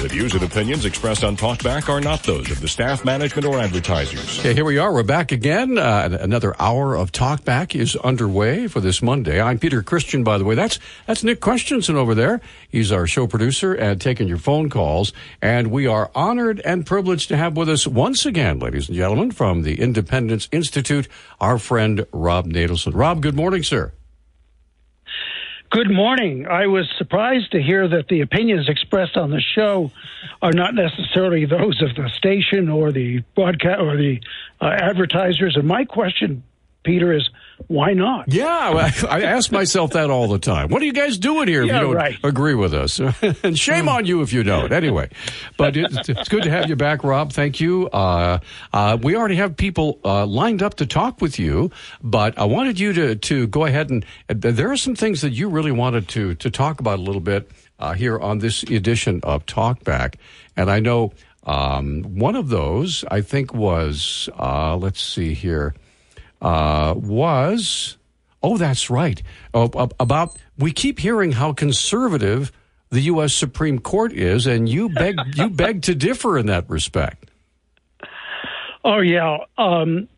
[0.00, 3.58] The views and opinions expressed on Talkback are not those of the staff, management, or
[3.58, 4.38] advertisers.
[4.38, 4.90] Okay, here we are.
[4.90, 5.76] We're back again.
[5.76, 9.42] Uh, another hour of Talkback is underway for this Monday.
[9.42, 10.54] I'm Peter Christian, by the way.
[10.54, 12.40] That's that's Nick Christensen over there.
[12.70, 15.12] He's our show producer and taking your phone calls.
[15.42, 19.32] And we are honored and privileged to have with us once again, ladies and gentlemen,
[19.32, 21.08] from the Independence Institute,
[21.42, 22.92] our friend Rob Natelson.
[22.94, 23.92] Rob, good morning, sir.
[25.70, 26.48] Good morning.
[26.48, 29.92] I was surprised to hear that the opinions expressed on the show
[30.42, 34.20] are not necessarily those of the station or the broadcast or the
[34.60, 35.54] uh, advertisers.
[35.56, 36.42] And my question,
[36.82, 37.30] Peter, is
[37.68, 38.32] why not?
[38.32, 40.68] Yeah, I ask myself that all the time.
[40.68, 42.16] What are you guys doing here yeah, if you don't right.
[42.24, 42.98] agree with us?
[43.42, 44.72] and shame on you if you don't.
[44.72, 45.10] Anyway,
[45.56, 47.32] but it's, it's good to have you back, Rob.
[47.32, 47.88] Thank you.
[47.90, 48.38] Uh,
[48.72, 51.70] uh, we already have people uh, lined up to talk with you,
[52.02, 55.48] but I wanted you to to go ahead and there are some things that you
[55.48, 59.46] really wanted to to talk about a little bit uh, here on this edition of
[59.46, 60.14] Talkback,
[60.56, 61.12] and I know
[61.44, 65.74] Um, one of those, I think, was uh, let's see here,
[66.40, 67.96] uh, was
[68.42, 69.22] oh, that's right.
[69.54, 72.52] Oh, about we keep hearing how conservative
[72.90, 73.32] the U.S.
[73.32, 77.30] Supreme Court is, and you beg you beg to differ in that respect.
[78.84, 80.08] Oh yeah, um,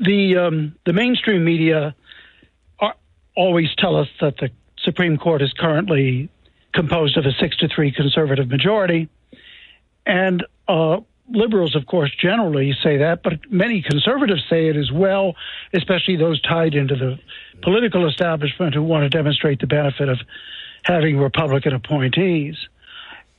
[0.00, 1.94] the um, the mainstream media
[2.78, 2.94] are,
[3.36, 6.28] always tell us that the Supreme Court is currently
[6.72, 9.08] composed of a six to three conservative majority,
[10.06, 15.36] and uh, liberals, of course, generally say that, but many conservatives say it as well,
[15.72, 17.18] especially those tied into the
[17.62, 20.18] political establishment who want to demonstrate the benefit of
[20.82, 22.56] having Republican appointees.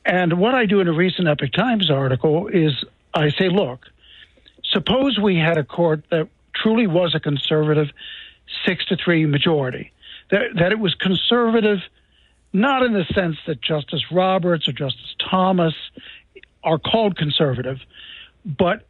[0.05, 3.87] And what I do in a recent Epoch Times article is I say, look,
[4.63, 7.89] suppose we had a court that truly was a conservative
[8.65, 9.91] six to three majority,
[10.31, 11.79] that, that it was conservative
[12.53, 15.73] not in the sense that Justice Roberts or Justice Thomas
[16.65, 17.79] are called conservative,
[18.45, 18.85] but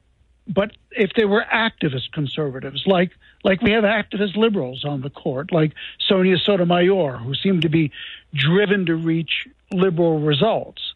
[0.47, 3.11] but if they were activist conservatives, like
[3.43, 7.91] like we have activist liberals on the court, like Sonia Sotomayor, who seem to be
[8.33, 10.93] driven to reach liberal results.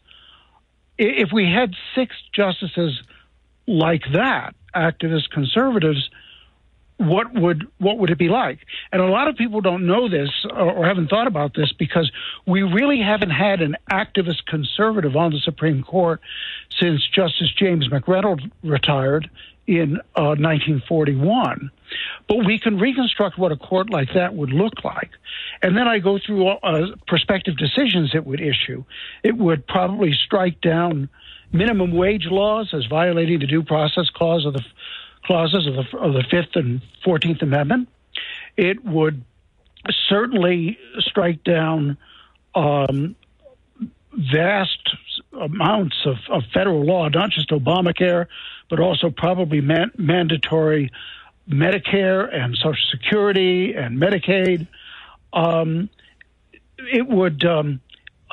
[0.98, 3.02] If we had six justices
[3.66, 6.10] like that, activist conservatives,
[7.00, 8.58] what would what would it be like?
[8.92, 12.10] And a lot of people don't know this or, or, haven't thought about this because
[12.46, 16.20] we really haven't had an activist conservative on the Supreme Court
[16.78, 19.30] since Justice James McReynolds retired
[19.66, 21.70] in uh, 1941.
[22.28, 25.10] But we can reconstruct what a court like that would look like.
[25.62, 28.84] And then I go through uh, prospective decisions it would issue.
[29.22, 31.08] It would probably strike down
[31.50, 34.64] minimum wage laws as violating the due process clause of the
[35.24, 37.88] clauses of the, of the Fifth and Fourteenth Amendment.
[38.56, 39.24] It would
[40.08, 41.96] certainly strike down
[42.54, 43.16] um,
[44.12, 44.96] vast
[45.32, 48.26] amounts of, of, federal law, not just Obamacare,
[48.68, 50.90] but also probably man- mandatory
[51.48, 54.66] Medicare and Social Security and Medicaid.
[55.32, 55.88] Um,
[56.78, 57.44] it would.
[57.44, 57.80] Um,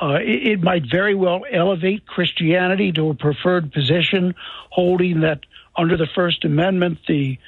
[0.00, 4.36] uh, it, it, might very well elevate Christianity to a preferred position,
[4.70, 5.40] holding that
[5.78, 7.38] under the First Amendment, the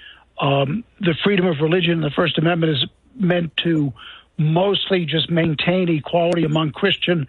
[0.41, 3.93] um, the freedom of religion in the First Amendment is meant to
[4.39, 7.27] mostly just maintain equality among Christian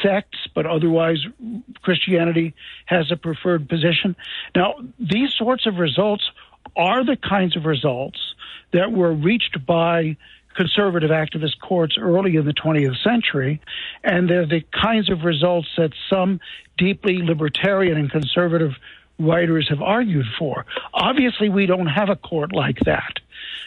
[0.00, 1.18] sects, but otherwise
[1.82, 2.54] Christianity
[2.86, 4.14] has a preferred position.
[4.54, 6.30] Now, these sorts of results
[6.76, 8.20] are the kinds of results
[8.72, 10.16] that were reached by
[10.54, 13.60] conservative activist courts early in the 20th century,
[14.04, 16.38] and they're the kinds of results that some
[16.78, 18.74] deeply libertarian and conservative
[19.22, 20.66] writers have argued for.
[20.92, 23.18] Obviously, we don't have a court like that.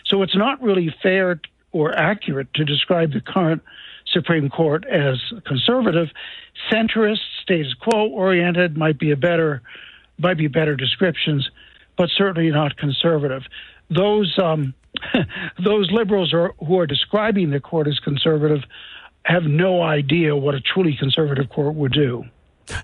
[0.06, 1.40] So it's not really fair
[1.72, 3.62] or accurate to describe the current
[4.08, 6.10] Supreme Court as conservative.
[6.72, 9.62] Centrist, status quo oriented might be a better
[10.18, 11.50] might be better descriptions,
[11.98, 13.44] but certainly not conservative.
[13.90, 14.74] Those um,
[15.64, 18.64] those liberals are, who are describing the court as conservative
[19.24, 22.24] have no idea what a truly conservative court would do.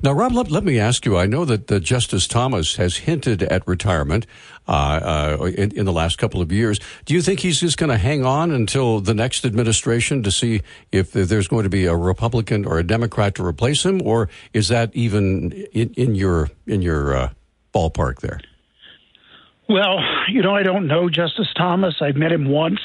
[0.03, 1.17] Now, Rob, let, let me ask you.
[1.17, 4.27] I know that uh, Justice Thomas has hinted at retirement
[4.67, 6.79] uh, uh, in, in, the last couple of years.
[7.05, 10.61] Do you think he's just going to hang on until the next administration to see
[10.91, 14.67] if there's going to be a Republican or a Democrat to replace him, or is
[14.67, 17.29] that even in, in your in your uh,
[17.73, 18.39] ballpark there?
[19.67, 21.95] Well, you know, I don't know Justice Thomas.
[22.01, 22.81] I've met him once,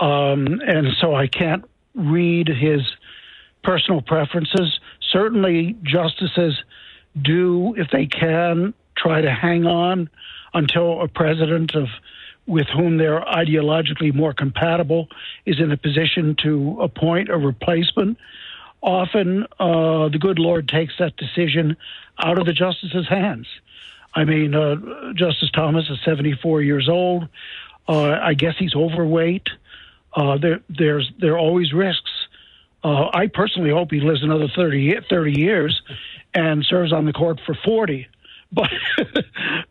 [0.00, 2.80] um, and so I can't read his
[3.62, 6.62] personal preferences certainly justices
[7.20, 10.10] do, if they can, try to hang on
[10.54, 11.88] until a president of
[12.46, 15.08] with whom they're ideologically more compatible
[15.46, 18.18] is in a position to appoint a replacement.
[18.82, 21.76] Often, uh, the good Lord takes that decision
[22.18, 23.46] out of the justice's hands.
[24.14, 27.28] I mean, uh, Justice Thomas is 74 years old.
[27.88, 29.48] Uh, I guess he's overweight.
[30.12, 32.10] Uh, there, there's there are always risks
[32.82, 35.82] uh, I personally hope he lives another 30, 30 years
[36.34, 38.06] and serves on the court for 40.
[38.52, 38.68] But,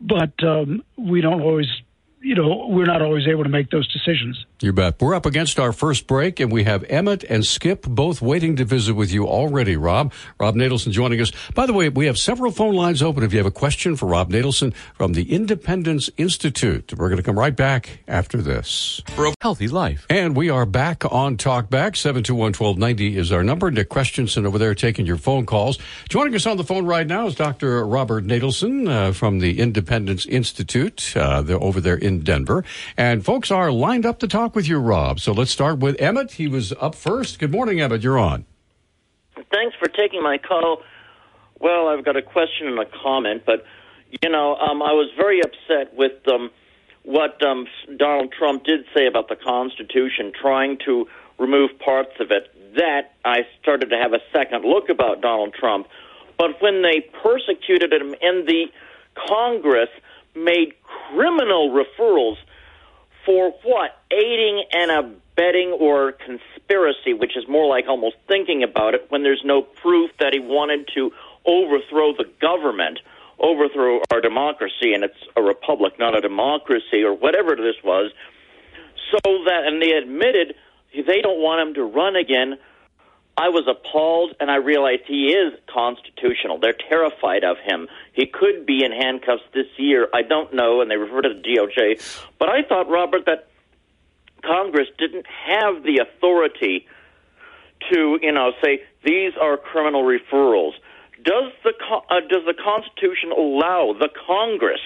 [0.00, 1.66] but um, we don't always
[2.22, 4.44] you know, we're not always able to make those decisions.
[4.60, 5.00] You bet.
[5.00, 8.64] We're up against our first break, and we have Emmett and Skip both waiting to
[8.66, 10.12] visit with you already, Rob.
[10.38, 11.32] Rob Natelson joining us.
[11.54, 14.06] By the way, we have several phone lines open if you have a question for
[14.06, 16.92] Rob Natelson from the Independence Institute.
[16.94, 19.00] We're going to come right back after this.
[19.14, 20.06] For a healthy life.
[20.10, 21.92] And we are back on Talkback.
[21.92, 23.70] 721-1290 is our number.
[23.70, 25.78] Nick Christensen over there taking your phone calls.
[26.10, 27.86] Joining us on the phone right now is Dr.
[27.86, 31.16] Robert Natelson uh, from the Independence Institute.
[31.16, 32.64] Uh, they're over there in in Denver.
[32.96, 35.20] And folks are lined up to talk with you, Rob.
[35.20, 36.32] So let's start with Emmett.
[36.32, 37.38] He was up first.
[37.38, 38.02] Good morning, Emmett.
[38.02, 38.44] You're on.
[39.50, 40.82] Thanks for taking my call.
[41.58, 43.64] Well, I've got a question and a comment, but
[44.22, 46.50] You know, um, I was very upset with um,
[47.04, 51.06] what um, Donald Trump did say about the Constitution, trying to
[51.38, 52.52] remove parts of it.
[52.76, 55.86] That I started to have a second look about Donald Trump.
[56.38, 58.66] But when they persecuted him in the
[59.28, 59.90] Congress
[60.34, 60.74] made
[61.12, 62.36] criminal referrals
[63.24, 63.90] for what?
[64.10, 69.42] Aiding and abetting or conspiracy, which is more like almost thinking about it when there's
[69.44, 71.12] no proof that he wanted to
[71.46, 72.98] overthrow the government,
[73.38, 78.12] overthrow our democracy, and it's a republic, not a democracy, or whatever this was.
[79.10, 80.54] So that, and they admitted
[80.92, 82.58] they don't want him to run again.
[83.40, 86.58] I was appalled, and I realized he is constitutional.
[86.58, 87.88] They're terrified of him.
[88.12, 90.08] He could be in handcuffs this year.
[90.12, 92.22] I don't know, and they refer to the DOJ.
[92.38, 93.48] But I thought, Robert, that
[94.44, 96.86] Congress didn't have the authority
[97.90, 100.72] to, you know, say these are criminal referrals.
[101.24, 101.72] Does the
[102.10, 104.80] uh, does the Constitution allow the Congress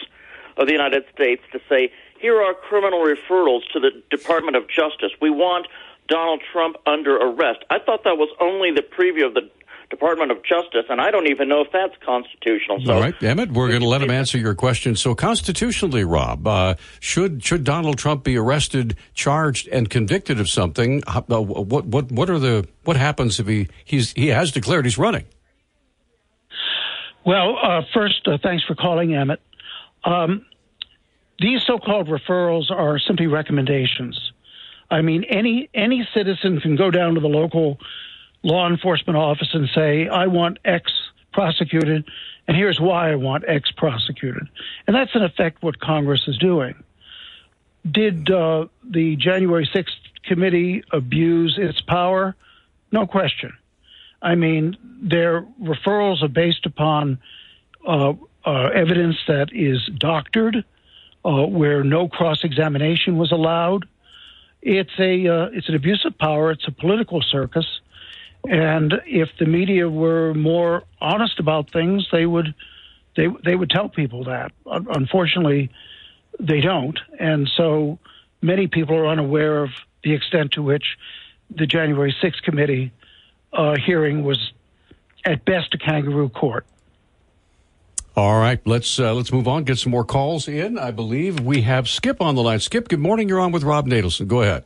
[0.56, 1.90] of the United States to say
[2.20, 5.10] here are criminal referrals to the Department of Justice?
[5.20, 5.66] We want
[6.08, 7.60] Donald Trump under arrest.
[7.70, 9.50] I thought that was only the preview of the
[9.90, 12.80] Department of Justice, and I don't even know if that's constitutional.
[12.84, 14.96] So, All right, Emmett, we're going to let him answer your question.
[14.96, 21.02] So, constitutionally, Rob, uh, should should Donald Trump be arrested, charged, and convicted of something?
[21.06, 24.98] Uh, what what what are the what happens if he he's he has declared he's
[24.98, 25.26] running?
[27.24, 29.40] Well, uh, first, uh, thanks for calling, Emmett.
[30.04, 30.44] Um,
[31.40, 34.32] these so-called referrals are simply recommendations.
[34.90, 37.78] I mean, any any citizen can go down to the local
[38.42, 40.92] law enforcement office and say, "I want X
[41.32, 42.04] prosecuted,
[42.46, 44.46] and here's why I want X prosecuted,"
[44.86, 46.74] and that's in effect what Congress is doing.
[47.90, 49.90] Did uh, the January 6th
[50.24, 52.34] committee abuse its power?
[52.92, 53.52] No question.
[54.22, 57.18] I mean, their referrals are based upon
[57.86, 58.14] uh,
[58.46, 60.64] uh, evidence that is doctored,
[61.24, 63.86] uh, where no cross examination was allowed
[64.64, 66.50] it's a uh, it's an abuse of power.
[66.50, 67.66] It's a political circus,
[68.48, 72.54] and if the media were more honest about things, they would
[73.14, 74.52] they they would tell people that.
[74.66, 75.70] Unfortunately,
[76.40, 77.98] they don't, and so
[78.40, 79.70] many people are unaware of
[80.02, 80.96] the extent to which
[81.50, 82.90] the January 6th committee
[83.52, 84.52] uh, hearing was,
[85.24, 86.66] at best, a kangaroo court.
[88.16, 89.64] All right, let's uh, let's move on.
[89.64, 90.78] Get some more calls in.
[90.78, 92.60] I believe we have Skip on the line.
[92.60, 93.28] Skip, good morning.
[93.28, 94.28] You're on with Rob Natelson.
[94.28, 94.64] Go ahead.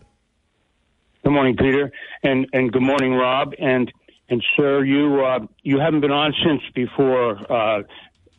[1.24, 1.90] Good morning, Peter,
[2.22, 3.90] and and good morning, Rob, and
[4.28, 7.82] and sir, you uh, you haven't been on since before uh,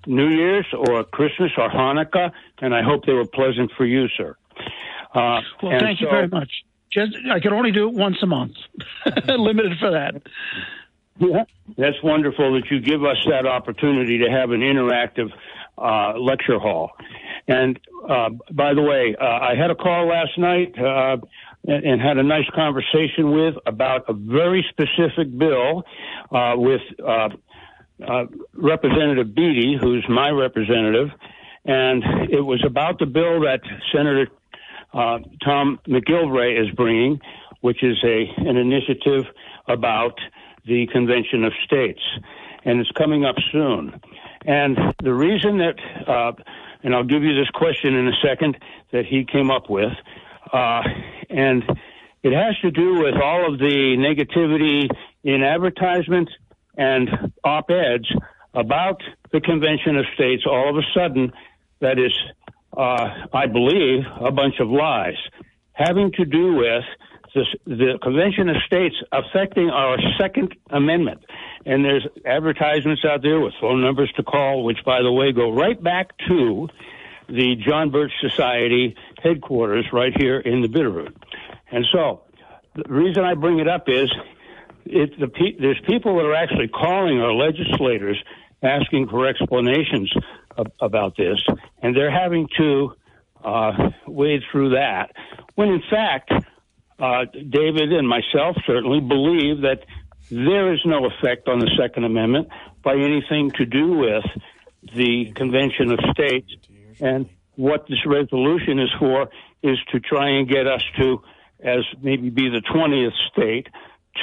[0.05, 4.35] New Year's or Christmas or Hanukkah, and I hope they were pleasant for you, sir.
[5.13, 6.51] Uh, well, thank so, you very much.
[6.91, 8.55] Just, I can only do it once a month,
[9.27, 10.21] limited for that.
[11.19, 11.43] Yeah,
[11.77, 15.29] that's wonderful that you give us that opportunity to have an interactive
[15.77, 16.91] uh, lecture hall.
[17.47, 17.77] And
[18.07, 21.17] uh, by the way, uh, I had a call last night uh,
[21.67, 25.83] and, and, had a nice conversation with about a very specific bill
[26.31, 27.29] uh, with uh,
[28.53, 31.09] Representative Beatty, who's my representative,
[31.65, 33.59] and it was about the bill that
[33.93, 34.27] Senator
[34.93, 37.19] Tom McGillvray is bringing,
[37.61, 39.25] which is a an initiative
[39.67, 40.17] about
[40.65, 42.01] the Convention of States,
[42.65, 43.99] and it's coming up soon.
[44.45, 45.75] And the reason that,
[46.07, 46.31] uh,
[46.83, 48.57] and I'll give you this question in a second
[48.91, 49.93] that he came up with,
[50.51, 50.81] uh,
[51.29, 51.63] and
[52.23, 54.89] it has to do with all of the negativity
[55.23, 56.31] in advertisements
[56.77, 57.09] and
[57.43, 58.09] op eds
[58.53, 60.43] about the Convention of States.
[60.45, 61.31] All of a sudden,
[61.81, 62.13] that is,
[62.75, 65.17] uh, I believe, a bunch of lies
[65.73, 66.83] having to do with
[67.33, 71.21] the, the Convention of States affecting our Second Amendment.
[71.65, 75.51] And there's advertisements out there with phone numbers to call, which, by the way, go
[75.51, 76.67] right back to
[77.27, 81.15] the John Birch Society headquarters right here in the Bitterroot.
[81.71, 82.23] And so,
[82.75, 84.11] the reason I bring it up is
[84.85, 88.21] it, the, there's people that are actually calling our legislators
[88.63, 90.11] asking for explanations
[90.57, 91.37] of, about this,
[91.81, 92.93] and they're having to
[93.43, 93.71] uh,
[94.07, 95.11] wade through that.
[95.55, 96.31] When in fact,
[96.99, 99.85] uh, David and myself certainly believe that
[100.29, 102.49] there is no effect on the Second Amendment
[102.83, 104.25] by anything to do with
[104.95, 106.51] the Convention of States.
[106.99, 109.29] And what this resolution is for
[109.63, 111.21] is to try and get us to,
[111.61, 113.67] as maybe be the 20th state,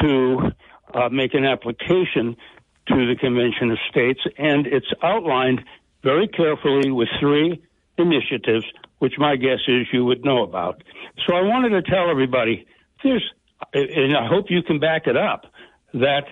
[0.01, 0.53] to
[0.95, 2.37] uh, make an application
[2.89, 4.20] to the Convention of States.
[4.39, 5.64] And it's outlined
[6.03, 7.62] very carefully with three
[7.99, 8.64] initiatives
[8.99, 10.82] which my guess is you would know about.
[11.26, 12.66] So I wanted to tell everybody
[13.03, 13.24] there's,
[13.72, 15.47] and I hope you can back it up,
[15.94, 16.24] that,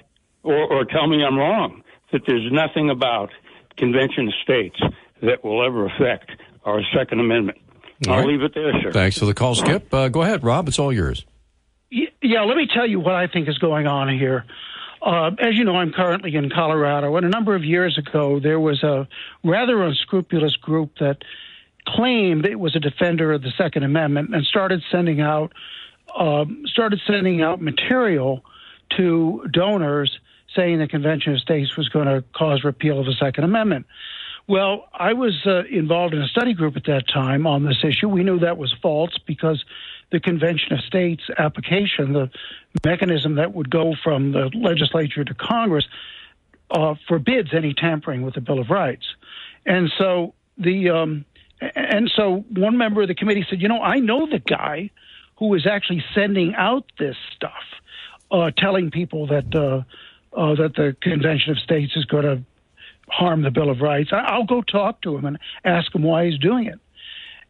[0.43, 3.31] or, or tell me I'm wrong, that there's nothing about
[3.77, 4.81] Convention of States
[5.23, 6.31] that will ever affect
[6.65, 7.59] our Second Amendment.
[8.07, 8.29] All I'll right.
[8.29, 8.93] leave it there, sir.
[8.93, 9.93] Thanks for the call, Skip.
[9.93, 10.69] Uh, go ahead, Rob.
[10.69, 11.25] It's all yours.
[11.91, 14.45] Yeah, let me tell you what I think is going on here.
[15.01, 18.59] Uh, as you know, I'm currently in Colorado, and a number of years ago, there
[18.59, 19.07] was a
[19.45, 21.19] rather unscrupulous group that
[21.87, 25.53] claimed it was a defender of the Second Amendment and started sending out
[26.17, 28.45] um, started sending out material
[28.97, 30.19] to donors
[30.55, 33.87] saying the Convention of States was going to cause repeal of the Second Amendment.
[34.47, 38.09] Well, I was uh, involved in a study group at that time on this issue.
[38.09, 39.65] We knew that was false because
[40.13, 42.31] the Convention of States application, the
[42.85, 45.87] mechanism that would go from the legislature to Congress,
[46.71, 49.07] uh, forbids any tampering with the Bill of Rights.
[49.65, 51.25] And so the um,
[51.75, 54.91] and so one member of the committee said, you know, I know the guy
[55.39, 57.53] who is actually sending out this stuff,
[58.31, 59.83] uh, telling people that uh,
[60.37, 62.43] uh, that the Convention of States is going to
[63.09, 64.11] harm the Bill of Rights.
[64.13, 66.81] I, I'll go talk to him and ask him why he's doing it.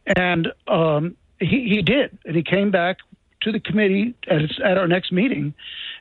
[0.05, 2.97] And um, he, he did, and he came back
[3.41, 5.53] to the committee at, its, at our next meeting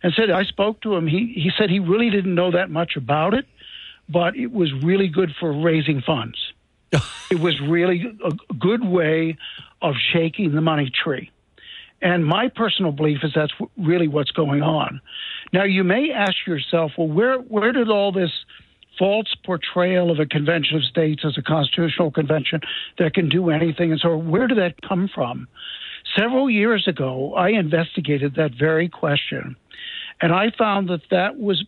[0.02, 1.06] and said, I spoke to him.
[1.06, 3.46] He, he said he really didn't know that much about it,
[4.08, 6.38] but it was really good for raising funds.
[7.30, 9.36] it was really a good way
[9.82, 11.30] of shaking the money tree.
[12.02, 15.00] And my personal belief is that's really what's going on.
[15.52, 18.30] Now, you may ask yourself, well, where, where did all this
[18.98, 22.60] false portrayal of a convention of states as a constitutional convention
[22.98, 23.90] that can do anything.
[23.90, 25.48] And so, where did that come from?
[26.16, 29.56] Several years ago, I investigated that very question,
[30.20, 31.64] and I found that that was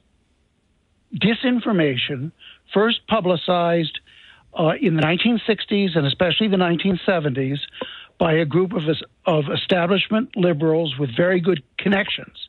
[1.14, 2.32] disinformation
[2.72, 4.00] first publicized
[4.58, 7.58] uh, in the 1960s and especially the 1970s
[8.18, 8.82] by a group of,
[9.26, 12.48] of establishment liberals with very good connections.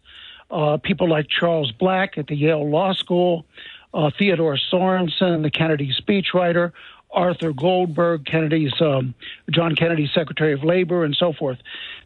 [0.50, 3.46] Uh, people like Charles Black at the Yale Law School,
[3.94, 6.72] uh, Theodore Sorensen, the Kennedy speechwriter,
[7.12, 9.14] Arthur Goldberg, Kennedy's um,
[9.50, 11.58] John Kennedy's Secretary of Labor, and so forth.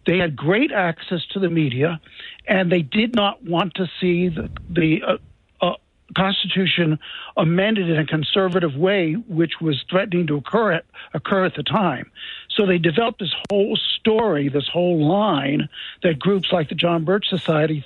[0.05, 1.99] They had great access to the media,
[2.47, 5.17] and they did not want to see the, the uh,
[6.15, 6.99] Constitution
[7.37, 12.11] amended in a conservative way, which was threatening to occur at, occur at the time.
[12.49, 15.69] So they developed this whole story, this whole line
[16.03, 17.85] that groups like the John Birch Society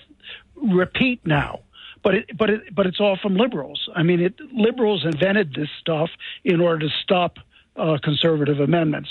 [0.55, 1.59] repeat now
[2.05, 3.89] but it, but it, but it's all from liberals.
[3.95, 6.11] I mean, it, liberals invented this stuff
[6.43, 7.39] in order to stop
[7.75, 9.09] uh, conservative amendments.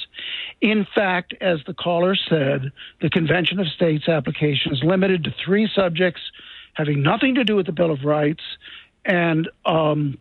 [0.60, 5.68] In fact, as the caller said, the Convention of States application is limited to three
[5.74, 6.20] subjects
[6.74, 8.42] having nothing to do with the Bill of Rights,
[9.04, 10.18] and um,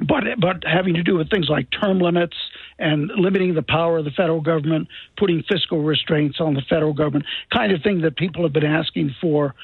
[0.00, 2.36] but but having to do with things like term limits
[2.78, 7.26] and limiting the power of the federal government, putting fiscal restraints on the federal government,
[7.52, 9.54] kind of thing that people have been asking for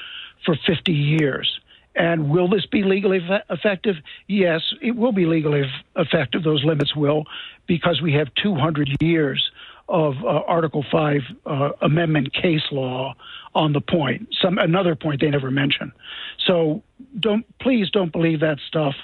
[0.45, 1.59] for 50 years.
[1.95, 3.95] And will this be legally effective?
[4.27, 5.63] Yes, it will be legally
[5.95, 6.43] effective.
[6.43, 7.23] Those limits will,
[7.65, 9.49] because we have 200 years
[9.89, 13.15] of uh, Article 5 uh, amendment case law
[13.55, 14.29] on the point.
[14.41, 15.91] Some another point they never mention.
[16.45, 16.83] So
[17.19, 18.95] don't please don't believe that stuff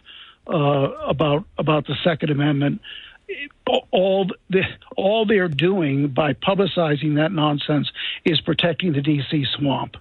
[0.47, 2.81] uh, about about the Second Amendment.
[3.91, 4.63] All the,
[4.97, 7.89] all they're doing by publicizing that nonsense
[8.25, 9.45] is protecting the D.C.
[9.57, 9.95] swamp.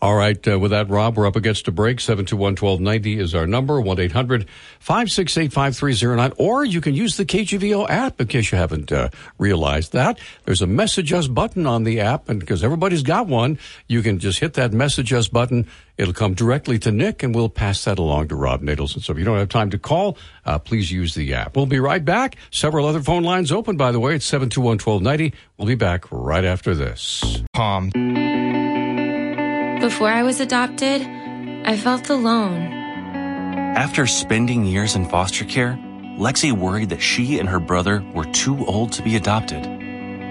[0.00, 0.38] All right.
[0.46, 1.98] Uh, with that, Rob, we're up against a break.
[1.98, 3.82] 721-1290 is our number.
[3.82, 6.34] 1-800-568-5309.
[6.38, 10.20] Or you can use the KGVO app in case you haven't uh, realized that.
[10.44, 12.28] There's a message us button on the app.
[12.28, 15.66] And because everybody's got one, you can just hit that message us button.
[15.96, 19.02] It'll come directly to Nick and we'll pass that along to Rob Natelson.
[19.02, 21.56] So if you don't have time to call, uh, please use the app.
[21.56, 22.36] We'll be right back.
[22.52, 24.14] Several other phone lines open, by the way.
[24.14, 25.32] It's 721-1290.
[25.56, 27.42] We'll be back right after this.
[27.52, 27.90] Palm.
[29.80, 31.02] Before I was adopted,
[31.64, 32.72] I felt alone.
[33.76, 35.78] After spending years in foster care,
[36.18, 39.62] Lexi worried that she and her brother were too old to be adopted.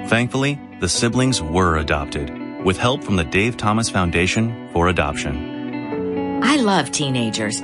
[0.09, 2.29] Thankfully, the siblings were adopted
[2.65, 6.43] with help from the Dave Thomas Foundation for Adoption.
[6.43, 7.61] I love teenagers.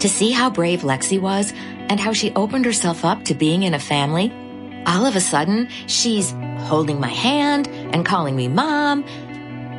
[0.00, 1.52] To see how brave Lexi was
[1.90, 4.32] and how she opened herself up to being in a family,
[4.86, 6.30] all of a sudden, she's
[6.60, 9.04] holding my hand and calling me mom.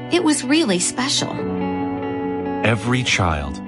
[0.10, 1.32] It was really special.
[2.66, 3.62] Every child,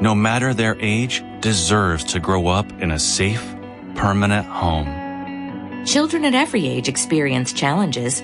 [0.00, 3.54] no matter their age, deserves to grow up in a safe,
[3.94, 5.84] permanent home.
[5.84, 8.22] Children at every age experience challenges.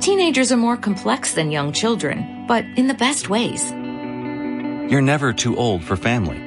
[0.00, 3.70] Teenagers are more complex than young children, but in the best ways.
[4.90, 6.38] You're never too old for family.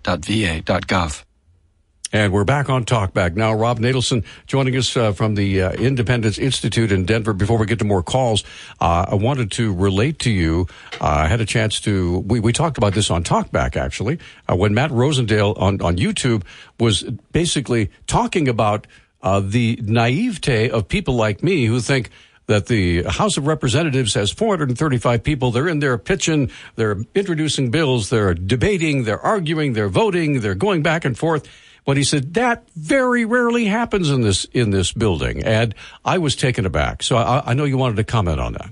[2.13, 3.55] And we're back on Talkback now.
[3.55, 7.33] Rob Natelson joining us uh, from the uh, Independence Institute in Denver.
[7.33, 8.43] Before we get to more calls,
[8.79, 10.67] uh, I wanted to relate to you.
[11.01, 12.19] Uh, I had a chance to.
[12.19, 16.43] We, we talked about this on Talkback actually uh, when Matt Rosendale on on YouTube
[16.79, 17.01] was
[17.31, 18.85] basically talking about
[19.23, 22.11] uh, the naivete of people like me who think
[22.49, 25.51] that the House of Representatives has 435 people.
[25.51, 30.81] They're in there pitching, they're introducing bills, they're debating, they're arguing, they're voting, they're going
[30.81, 31.47] back and forth.
[31.85, 35.73] But he said that very rarely happens in this in this building, and
[36.03, 37.03] I was taken aback.
[37.03, 38.69] So I, I know you wanted to comment on that.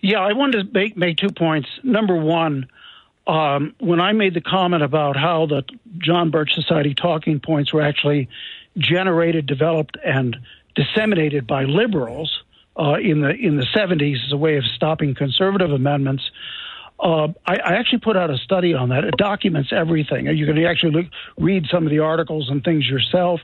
[0.00, 1.68] Yeah, I wanted to make, make two points.
[1.84, 2.68] Number one,
[3.26, 5.62] um, when I made the comment about how the
[5.98, 8.28] John Birch Society talking points were actually
[8.76, 10.36] generated, developed, and
[10.74, 12.42] disseminated by liberals
[12.78, 16.30] uh, in the in the 70s as a way of stopping conservative amendments.
[16.98, 19.04] Uh, I, I actually put out a study on that.
[19.04, 20.26] It documents everything.
[20.26, 21.06] You can actually look,
[21.36, 23.40] read some of the articles and things yourself.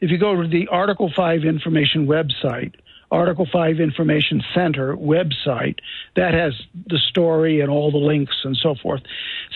[0.00, 2.74] If you go to the Article 5 Information website,
[3.10, 5.80] Article 5 Information Center website,
[6.16, 6.54] that has
[6.86, 9.02] the story and all the links and so forth.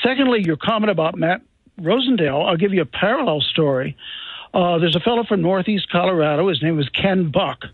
[0.03, 1.41] Secondly, your comment about Matt
[1.81, 3.97] Rosendale, I'll give you a parallel story.
[4.57, 6.49] Uh, there's a fellow from Northeast Colorado.
[6.49, 7.67] His name was Ken Buck.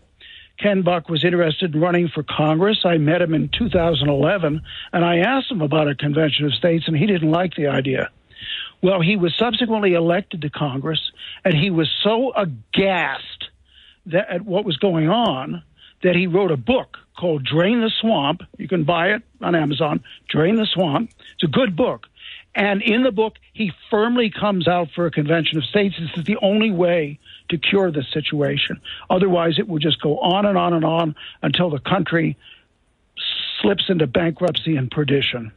[0.59, 2.81] Ken Buck was interested in running for Congress.
[2.83, 4.61] I met him in 2011,
[4.91, 8.09] and I asked him about a convention of states, and he didn't like the idea.
[8.81, 10.99] Well, he was subsequently elected to Congress,
[11.45, 13.45] and he was so aghast
[14.07, 15.63] that, at what was going on
[16.03, 18.41] that he wrote a book called Drain the Swamp.
[18.57, 20.03] You can buy it on Amazon.
[20.27, 21.11] Drain the Swamp.
[21.35, 22.07] It's a good book.
[22.55, 25.95] And in the book, he firmly comes out for a convention of states.
[25.99, 28.79] This is the only way to cure this situation.
[29.09, 32.37] Otherwise, it will just go on and on and on until the country
[33.61, 35.51] slips into bankruptcy and perdition.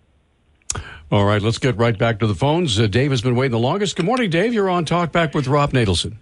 [1.10, 2.80] All right, let's get right back to the phones.
[2.80, 3.96] Uh, Dave has been waiting the longest.
[3.96, 4.52] Good morning, Dave.
[4.52, 6.16] You're on Talk Back with Rob Natelson.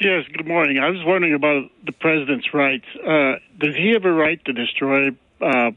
[0.00, 0.78] Yes, good morning.
[0.78, 2.84] I was wondering about the president's rights.
[2.96, 5.10] Uh, does he have a right to destroy
[5.40, 5.70] uh,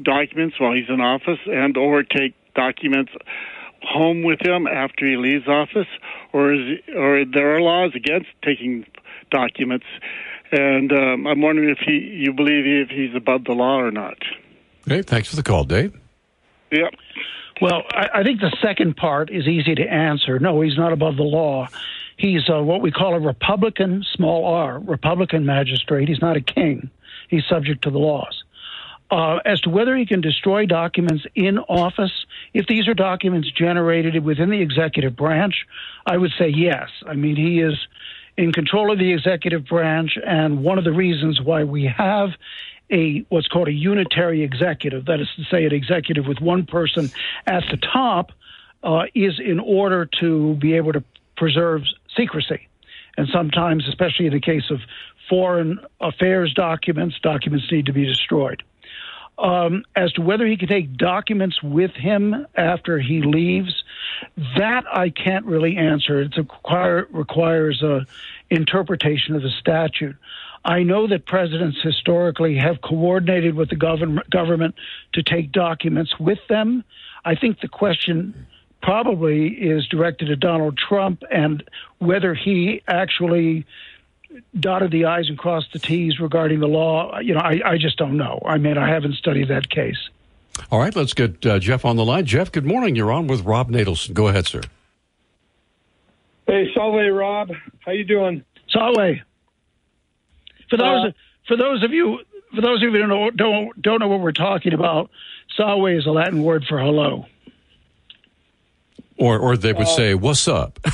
[0.00, 3.12] documents while he's in office and or take documents
[3.82, 5.86] home with him after he leaves office,
[6.32, 8.84] or is or there are laws against taking
[9.30, 9.86] documents?
[10.50, 14.16] And um, I'm wondering if he, you believe if he's above the law or not.
[14.86, 15.92] Okay, thanks for the call, Dave.
[16.72, 16.94] Yep.
[17.60, 20.38] Well, I, I think the second part is easy to answer.
[20.38, 21.68] No, he's not above the law.
[22.16, 26.08] He's uh, what we call a Republican, small r, Republican magistrate.
[26.08, 26.90] He's not a king.
[27.28, 28.44] He's subject to the laws.
[29.10, 32.12] Uh, as to whether he can destroy documents in office,
[32.52, 35.66] if these are documents generated within the executive branch,
[36.06, 36.90] I would say yes.
[37.06, 37.74] I mean, he is
[38.36, 42.30] in control of the executive branch, and one of the reasons why we have
[42.90, 47.10] a what's called a unitary executive, that is to say, an executive with one person
[47.46, 48.32] at the top,
[48.82, 51.02] uh, is in order to be able to
[51.36, 51.82] preserve
[52.16, 52.68] secrecy.
[53.16, 54.80] And sometimes, especially in the case of
[55.28, 58.62] foreign affairs documents, documents need to be destroyed.
[59.38, 63.84] Um, as to whether he can take documents with him after he leaves,
[64.56, 66.22] that I can't really answer.
[66.22, 68.04] It require, requires a
[68.50, 70.16] interpretation of the statute.
[70.64, 74.74] I know that presidents historically have coordinated with the government, government
[75.12, 76.82] to take documents with them.
[77.24, 78.46] I think the question
[78.82, 81.62] probably is directed to Donald Trump and
[81.98, 83.66] whether he actually
[84.58, 87.18] dotted the I's and crossed the T's regarding the law.
[87.20, 88.40] You know, I, I just don't know.
[88.44, 90.08] I mean, I haven't studied that case.
[90.70, 92.26] All right, let's get uh, Jeff on the line.
[92.26, 92.96] Jeff, good morning.
[92.96, 94.12] You're on with Rob Natelson.
[94.14, 94.62] Go ahead, sir.
[96.46, 97.50] Hey, Salve, Rob.
[97.80, 98.44] How you doing?
[98.70, 99.18] Salve.
[100.70, 101.12] For those Uh,
[101.46, 102.18] for those of you
[102.54, 105.10] for those of you who don't know, don't don't know what we're talking about,
[105.56, 107.26] salve is a Latin word for hello.
[109.16, 110.78] Or, or they would Uh, say, "What's up?"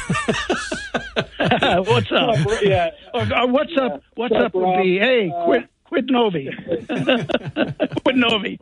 [1.87, 2.37] what's up?
[2.63, 2.91] yeah.
[3.13, 4.03] Or what's up?
[4.15, 4.83] What's up up, would Rob?
[4.83, 6.49] be, hey, Uh, quit, quid novi,
[8.03, 8.59] quid novi.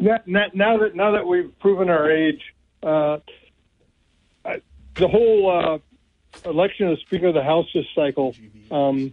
[0.00, 2.40] now, now- now that now that we've proven our age,
[2.82, 3.18] uh,
[4.96, 5.50] the whole
[6.44, 8.34] uh, election of the Speaker of the House this cycle,
[8.70, 9.12] um,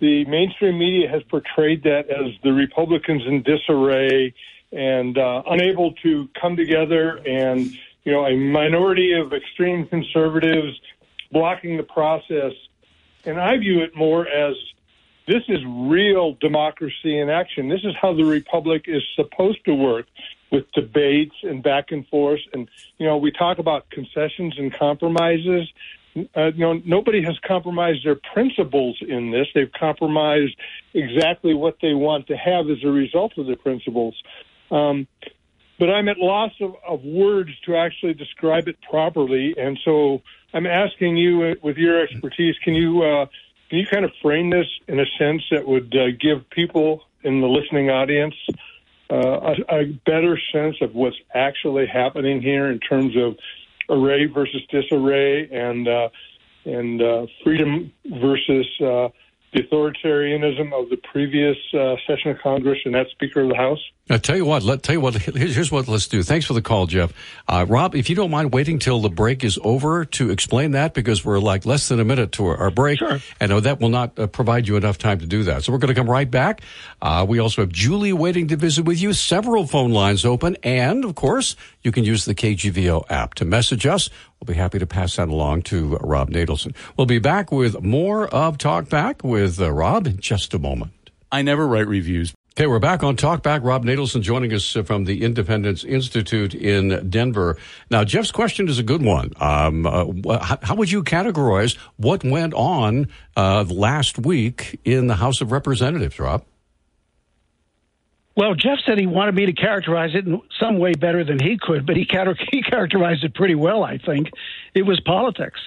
[0.00, 4.32] the mainstream media has portrayed that as the Republicans in disarray
[4.72, 7.60] and uh, unable to come together, and
[8.04, 10.78] you know a minority of extreme conservatives
[11.32, 12.52] blocking the process.
[13.24, 14.54] And I view it more as
[15.26, 17.68] this is real democracy in action.
[17.68, 20.06] This is how the republic is supposed to work
[20.50, 22.40] with debates and back and forth.
[22.54, 25.68] And, you know, we talk about concessions and compromises.
[26.34, 29.46] Uh, you know, nobody has compromised their principles in this.
[29.54, 30.56] They've compromised
[30.94, 34.14] exactly what they want to have as a result of their principles.
[34.70, 35.06] Um,
[35.78, 39.54] but I'm at loss of, of words to actually describe it properly.
[39.58, 40.22] And so
[40.52, 43.26] I'm asking you, uh, with your expertise, can you uh,
[43.68, 47.40] can you kind of frame this in a sense that would uh, give people in
[47.40, 48.34] the listening audience
[49.10, 53.36] uh, a, a better sense of what's actually happening here in terms of
[53.88, 56.08] array versus disarray and uh,
[56.64, 59.08] and uh, freedom versus uh,
[59.52, 63.80] the authoritarianism of the previous uh, session of Congress and that Speaker of the House?
[64.10, 64.62] I tell you what.
[64.62, 65.14] Let tell you what.
[65.14, 66.22] Here's, here's what let's do.
[66.22, 67.12] Thanks for the call, Jeff.
[67.46, 70.94] Uh, Rob, if you don't mind waiting till the break is over to explain that,
[70.94, 73.18] because we're like less than a minute to our, our break, sure.
[73.40, 75.64] and uh, that will not uh, provide you enough time to do that.
[75.64, 76.62] So we're going to come right back.
[77.02, 79.12] Uh, we also have Julie waiting to visit with you.
[79.12, 83.86] Several phone lines open, and of course, you can use the KGVO app to message
[83.86, 84.08] us.
[84.40, 86.74] We'll be happy to pass that along to uh, Rob Natelson.
[86.96, 90.92] We'll be back with more of Talk Back with uh, Rob in just a moment.
[91.30, 92.32] I never write reviews.
[92.58, 93.62] Okay, we're back on Talk Back.
[93.62, 97.56] Rob Natelson joining us uh, from the Independence Institute in Denver.
[97.90, 99.32] Now, Jeff's question is a good one.
[99.40, 105.14] Um, uh, how, how, would you categorize what went on uh, last week in the
[105.14, 106.44] House of Representatives, Rob?
[108.38, 111.58] Well, Jeff said he wanted me to characterize it in some way better than he
[111.60, 112.08] could, but he,
[112.52, 114.30] he characterized it pretty well, I think.
[114.74, 115.58] It was politics.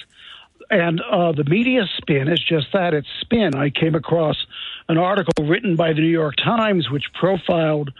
[0.69, 3.55] And uh, the media spin is just that it's spin.
[3.55, 4.38] I came across
[4.88, 7.91] an article written by the New York Times which profiled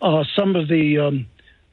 [0.00, 1.26] uh, some of the um,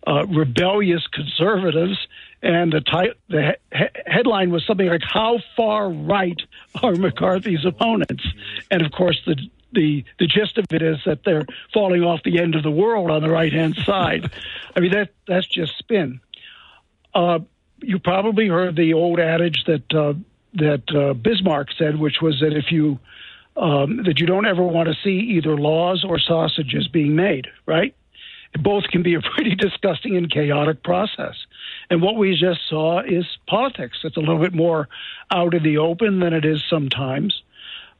[0.06, 1.98] uh, rebellious conservatives,
[2.42, 6.42] and the, ty- the he- headline was something like "How far right
[6.82, 8.26] are McCarthy's opponents?"
[8.70, 9.38] And of course, the
[9.74, 13.12] the the gist of it is that they're falling off the end of the world
[13.12, 14.32] on the right hand side.
[14.76, 16.20] I mean that that's just spin.
[17.14, 17.40] Uh,
[17.82, 20.14] you probably heard the old adage that uh,
[20.56, 23.00] that uh, Bismarck said, which was that if you
[23.56, 27.96] um, that you don't ever want to see either laws or sausages being made, right?
[28.60, 31.36] Both can be a pretty disgusting and chaotic process.
[31.90, 34.00] And what we just saw is politics.
[34.04, 34.90] It's a little bit more
[35.32, 37.42] out in the open than it is sometimes.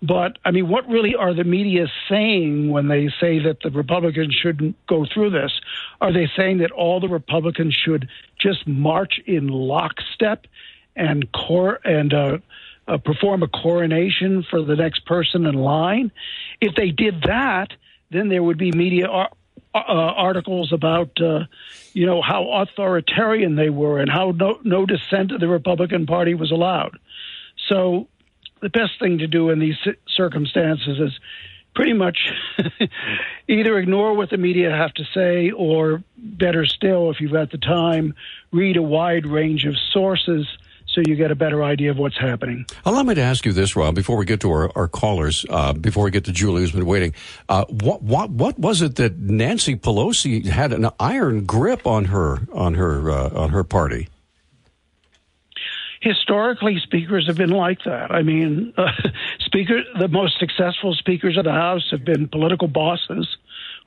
[0.06, 4.36] But I mean, what really are the media saying when they say that the Republicans
[4.36, 5.54] shouldn't go through this?
[6.02, 10.46] Are they saying that all the Republicans should just march in lockstep
[10.94, 12.38] and cor- and uh,
[12.86, 16.12] uh, perform a coronation for the next person in line?
[16.60, 17.70] If they did that,
[18.12, 19.32] then there would be media ar-
[19.74, 21.46] uh, articles about, uh,
[21.94, 26.34] you know, how authoritarian they were and how no, no dissent of the Republican Party
[26.34, 26.98] was allowed.
[27.70, 28.10] So
[28.64, 29.76] the best thing to do in these
[30.08, 31.20] circumstances is
[31.76, 32.32] pretty much
[33.48, 37.58] either ignore what the media have to say or better still if you've got the
[37.58, 38.16] time
[38.52, 40.48] read a wide range of sources
[40.88, 42.66] so you get a better idea of what's happening.
[42.86, 45.74] Allow me to ask you this, Rob, before we get to our, our callers, uh,
[45.74, 47.16] before we get to Julie, who's been waiting.
[47.50, 52.48] Uh, what, what, what was it that Nancy Pelosi had an iron grip on her,
[52.54, 54.08] on her, uh, on her party?
[56.04, 58.12] Historically speakers have been like that.
[58.12, 58.92] I mean, uh,
[59.40, 63.26] speaker the most successful speakers of the House have been political bosses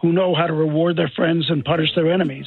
[0.00, 2.46] who know how to reward their friends and punish their enemies.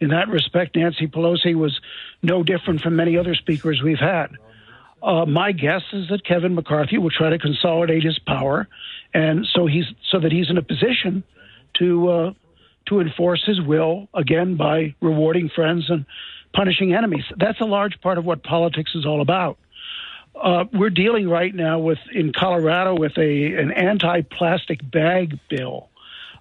[0.00, 1.78] In that respect, Nancy Pelosi was
[2.22, 4.28] no different from many other speakers we've had.
[5.02, 8.66] Uh, my guess is that Kevin McCarthy will try to consolidate his power,
[9.14, 11.22] and so he's so that he's in a position
[11.78, 12.32] to uh,
[12.88, 16.04] to enforce his will again by rewarding friends and
[16.54, 17.24] punishing enemies.
[17.36, 19.58] That's a large part of what politics is all about.
[20.34, 25.88] Uh, we're dealing right now with in Colorado with a an anti-plastic bag bill,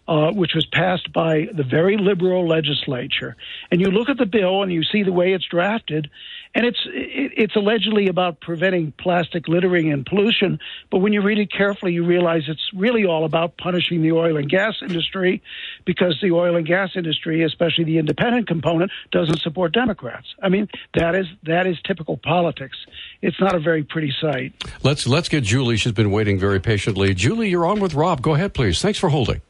[0.08, 3.36] uh, which was passed by the very liberal legislature.
[3.72, 6.10] And you look at the bill and you see the way it's drafted,
[6.58, 10.60] and it's it, it's allegedly about preventing plastic littering and pollution.
[10.90, 14.36] But when you read it carefully, you realize it's really all about punishing the oil
[14.38, 15.44] and gas industry,
[15.86, 20.26] because the oil and gas industry, especially the independent component, doesn't support Democrats.
[20.42, 22.78] I mean, that is that is typical politics.
[23.22, 24.54] It's not a very pretty sight.
[24.82, 25.78] Let's let's get Julie.
[25.78, 27.14] She's been waiting very patiently.
[27.14, 28.24] Julie, you're on with Rob.
[28.24, 28.82] Go ahead, please.
[28.82, 29.42] Thanks for holding.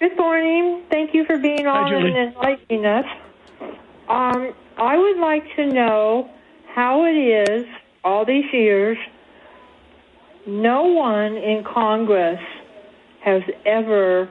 [0.00, 0.82] Good morning.
[0.90, 2.18] Thank you for being Hi, on Julie.
[2.18, 3.04] and enlightening us.
[4.08, 6.30] Um, I would like to know
[6.74, 7.16] how it
[7.50, 7.66] is
[8.04, 8.98] all these years.
[10.46, 12.40] No one in Congress
[13.24, 14.28] has ever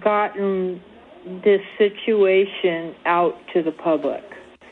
[0.00, 0.80] gotten
[1.44, 4.22] this situation out to the public.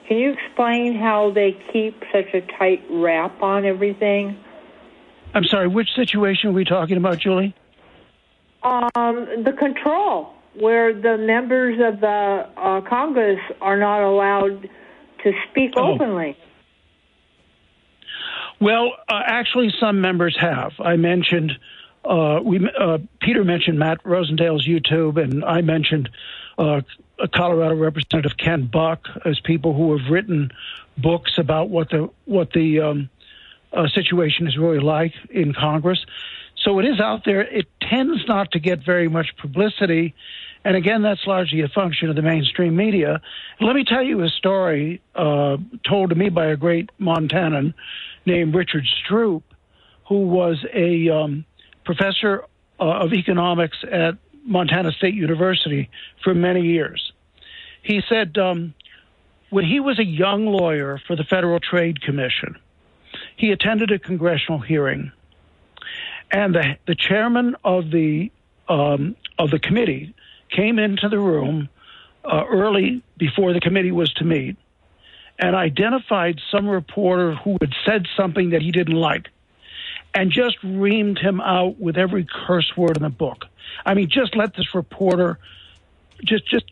[0.06, 4.36] Can you explain how they keep such a tight wrap on everything?
[5.34, 5.66] I'm sorry.
[5.66, 7.54] Which situation are we talking about, Julie?
[8.62, 14.68] Um, the control, where the members of the uh, Congress are not allowed
[15.22, 15.94] to speak Oh.
[15.94, 16.36] openly.
[18.60, 20.72] Well, uh, actually, some members have.
[20.78, 21.52] I mentioned
[22.04, 26.08] uh, we uh, Peter mentioned Matt Rosendale's YouTube, and I mentioned
[26.58, 26.82] uh,
[27.34, 30.50] Colorado Representative Ken Buck as people who have written
[30.98, 33.10] books about what the what the um,
[33.72, 36.04] uh, situation is really like in Congress.
[36.56, 37.40] So it is out there.
[37.42, 40.14] It tends not to get very much publicity.
[40.64, 43.20] And again, that's largely a function of the mainstream media.
[43.60, 47.74] Let me tell you a story uh, told to me by a great Montanan
[48.24, 49.42] named Richard Stroup,
[50.08, 51.44] who was a um,
[51.84, 52.44] professor
[52.80, 55.90] uh, of economics at Montana State University
[56.22, 57.12] for many years.
[57.82, 58.72] He said um,
[59.50, 62.56] when he was a young lawyer for the Federal Trade Commission,
[63.36, 65.12] he attended a congressional hearing,
[66.30, 68.32] and the the chairman of the
[68.68, 70.14] um, of the committee
[70.54, 71.68] came into the room
[72.24, 74.56] uh, early before the committee was to meet
[75.38, 79.28] and identified some reporter who had said something that he didn't like
[80.14, 83.46] and just reamed him out with every curse word in the book.
[83.84, 85.38] I mean, just let this reporter
[86.24, 86.70] just just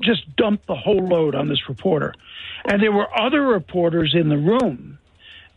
[0.00, 2.14] just dump the whole load on this reporter.
[2.64, 4.98] And there were other reporters in the room.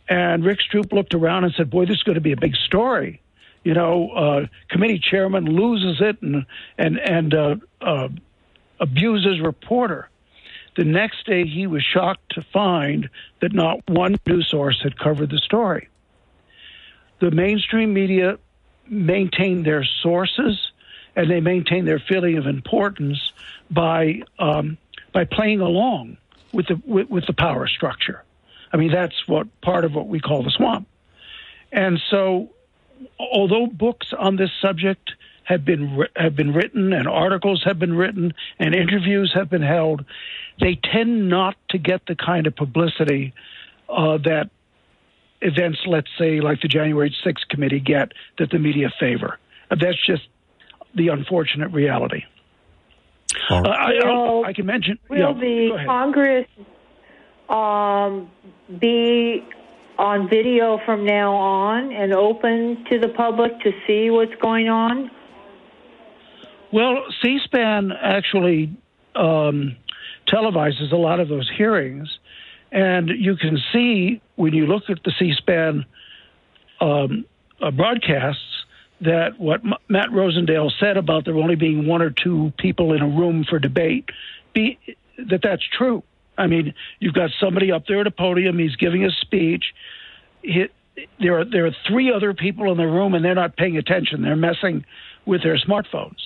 [0.07, 2.55] And Rick Stroup looked around and said, Boy, this is going to be a big
[2.55, 3.21] story.
[3.63, 6.45] You know, uh, committee chairman loses it and
[6.77, 8.09] and and uh, uh,
[8.79, 10.09] abuses reporter.
[10.77, 13.09] The next day, he was shocked to find
[13.41, 15.89] that not one news source had covered the story.
[17.19, 18.37] The mainstream media
[18.87, 20.71] maintain their sources
[21.15, 23.33] and they maintain their feeling of importance
[23.69, 24.77] by um,
[25.11, 26.17] by playing along
[26.53, 28.23] with the with, with the power structure.
[28.71, 30.87] I mean, that's what part of what we call the swamp.
[31.71, 32.49] And so,
[33.19, 35.11] although books on this subject
[35.43, 40.05] have been have been written and articles have been written and interviews have been held,
[40.59, 43.33] they tend not to get the kind of publicity
[43.89, 44.49] uh, that
[45.41, 49.39] events, let's say, like the January 6th committee, get that the media favor.
[49.71, 50.23] Uh, That's just
[50.95, 52.23] the unfortunate reality.
[53.49, 54.99] Uh, I, I, I can mention.
[55.09, 55.83] Will yeah, the.
[55.85, 56.47] Congress
[57.47, 58.29] um,
[58.79, 59.43] be
[59.99, 65.11] on video from now on and open to the public to see what's going on?
[66.71, 68.71] Well, C-SPAN actually
[69.13, 69.75] um,
[70.25, 72.07] televises a lot of those hearings,
[72.71, 75.85] and you can see when you look at the C-SPAN
[76.79, 77.25] um,
[77.61, 78.65] uh, broadcasts
[79.01, 83.01] that what M- Matt Rosendale said about there only being one or two people in
[83.01, 84.09] a room for debate,
[84.53, 84.79] be,
[85.17, 86.03] that that's true.
[86.39, 88.57] I mean, you've got somebody up there at a podium.
[88.57, 89.65] He's giving a speech.
[90.41, 90.67] He,
[91.19, 94.21] there are there are three other people in the room, and they're not paying attention.
[94.21, 94.85] They're messing
[95.25, 96.19] with their smartphones.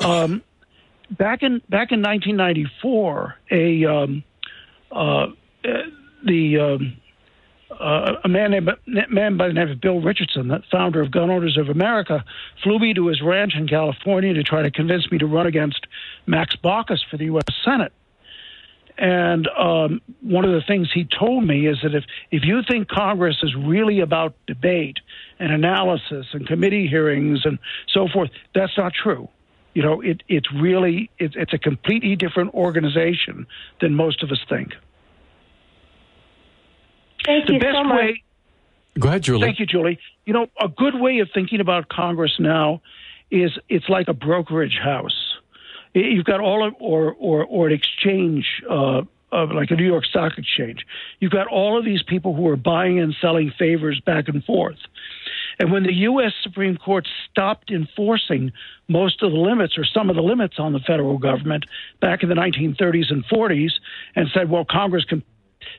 [0.00, 0.42] Um,
[1.10, 4.24] back in back in 1994, a um,
[4.92, 5.26] uh,
[6.24, 6.96] the um,
[7.70, 8.70] uh, a man named
[9.10, 12.24] man by the name of Bill Richardson, the founder of Gun Owners of America,
[12.62, 15.86] flew me to his ranch in California to try to convince me to run against
[16.26, 17.44] Max Baucus for the U.S.
[17.64, 17.92] Senate.
[18.98, 22.88] And um, one of the things he told me is that if, if you think
[22.88, 24.98] Congress is really about debate
[25.38, 29.28] and analysis and committee hearings and so forth, that's not true.
[29.74, 33.46] You know, it, it's really it's, it's a completely different organization
[33.80, 34.72] than most of us think.
[37.24, 37.96] Thank the you best so much.
[37.96, 38.22] way.
[38.98, 39.46] Go ahead, Julie.
[39.46, 40.00] Thank you, Julie.
[40.24, 42.80] You know, a good way of thinking about Congress now
[43.30, 45.27] is it's like a brokerage house.
[45.94, 50.04] You've got all of, or or or an exchange, uh, of like a New York
[50.04, 50.86] Stock Exchange.
[51.20, 54.78] You've got all of these people who are buying and selling favors back and forth.
[55.58, 56.32] And when the U.S.
[56.42, 58.52] Supreme Court stopped enforcing
[58.86, 61.64] most of the limits or some of the limits on the federal government
[62.00, 63.72] back in the 1930s and 40s
[64.14, 65.22] and said, well, Congress can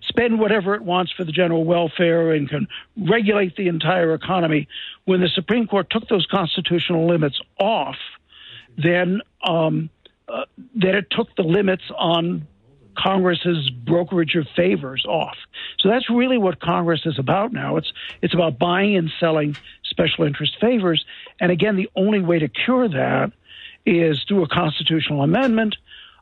[0.02, 4.68] spend whatever it wants for the general welfare and can regulate the entire economy.
[5.06, 7.96] When the Supreme Court took those constitutional limits off,
[8.78, 9.90] then um,
[10.32, 12.48] uh, then it took the limits on
[12.98, 15.38] Congress's brokerage of favors off.
[15.80, 17.78] So that's really what Congress is about now.
[17.78, 21.06] It's it's about buying and selling special interest favors.
[21.40, 23.32] And again, the only way to cure that
[23.86, 25.78] is through a constitutional amendment,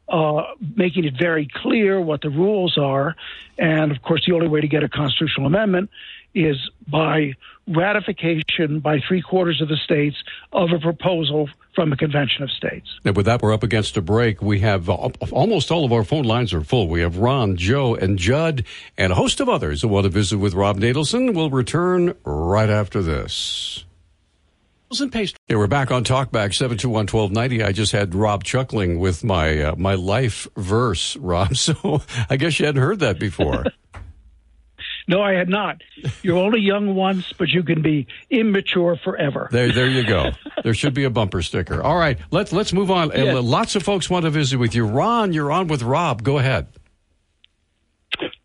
[0.07, 0.43] uh,
[0.75, 3.15] making it very clear what the rules are.
[3.57, 5.89] And of course, the only way to get a constitutional amendment
[6.33, 6.57] is
[6.87, 7.33] by
[7.67, 10.15] ratification by three quarters of the states
[10.53, 12.87] of a proposal from a convention of states.
[13.05, 14.41] And with that, we're up against a break.
[14.41, 16.87] We have uh, almost all of our phone lines are full.
[16.87, 18.63] We have Ron, Joe, and Judd,
[18.97, 21.33] and a host of others who want to visit with Rob Natelson.
[21.33, 23.85] We'll return right after this.
[25.47, 27.65] Hey, we're back on Talkback 721-1290.
[27.65, 31.49] I just had Rob chuckling with my uh, my life verse, Rob.
[31.57, 33.65] So I guess you hadn't heard that before.
[35.07, 35.81] No, I had not.
[36.21, 39.47] You're only young once, but you can be immature forever.
[39.51, 40.31] There, there you go.
[40.63, 41.81] there should be a bumper sticker.
[41.81, 43.11] All right, let's let's move on.
[43.15, 43.41] Yes.
[43.41, 44.85] Lots of folks want to visit with you.
[44.85, 46.23] Ron, you're on with Rob.
[46.23, 46.67] Go ahead.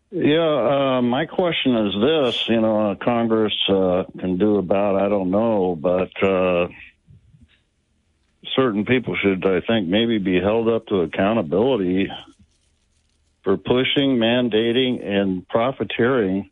[0.09, 5.09] Yeah, uh, my question is this: you know, uh, Congress uh, can do about I
[5.09, 6.67] don't know, but uh,
[8.55, 12.09] certain people should, I think, maybe be held up to accountability
[13.43, 16.51] for pushing, mandating, and profiteering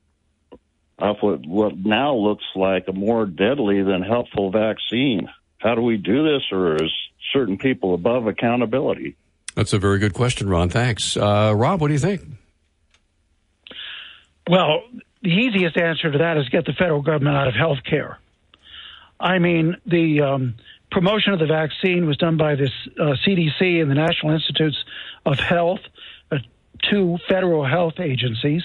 [1.02, 5.30] off what, what now looks like a more deadly than helpful vaccine.
[5.58, 6.92] How do we do this, or is
[7.34, 9.16] certain people above accountability?
[9.56, 10.70] That's a very good question, Ron.
[10.70, 11.18] Thanks.
[11.18, 12.22] Uh, Rob, what do you think?
[14.50, 14.84] Well,
[15.22, 18.18] the easiest answer to that is get the federal government out of health care.
[19.20, 20.56] I mean, the um,
[20.92, 24.84] promotion of the vaccine was done by this uh, CDC and the National Institutes
[25.26, 25.82] of Health,
[26.32, 26.38] uh,
[26.90, 28.64] two federal health agencies.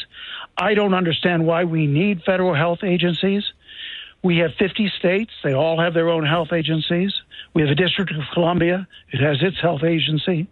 [0.58, 3.44] I don't understand why we need federal health agencies.
[4.22, 5.30] We have 50 states.
[5.44, 7.12] They all have their own health agencies.
[7.54, 8.88] We have the District of Columbia.
[9.12, 10.48] It has its health agency.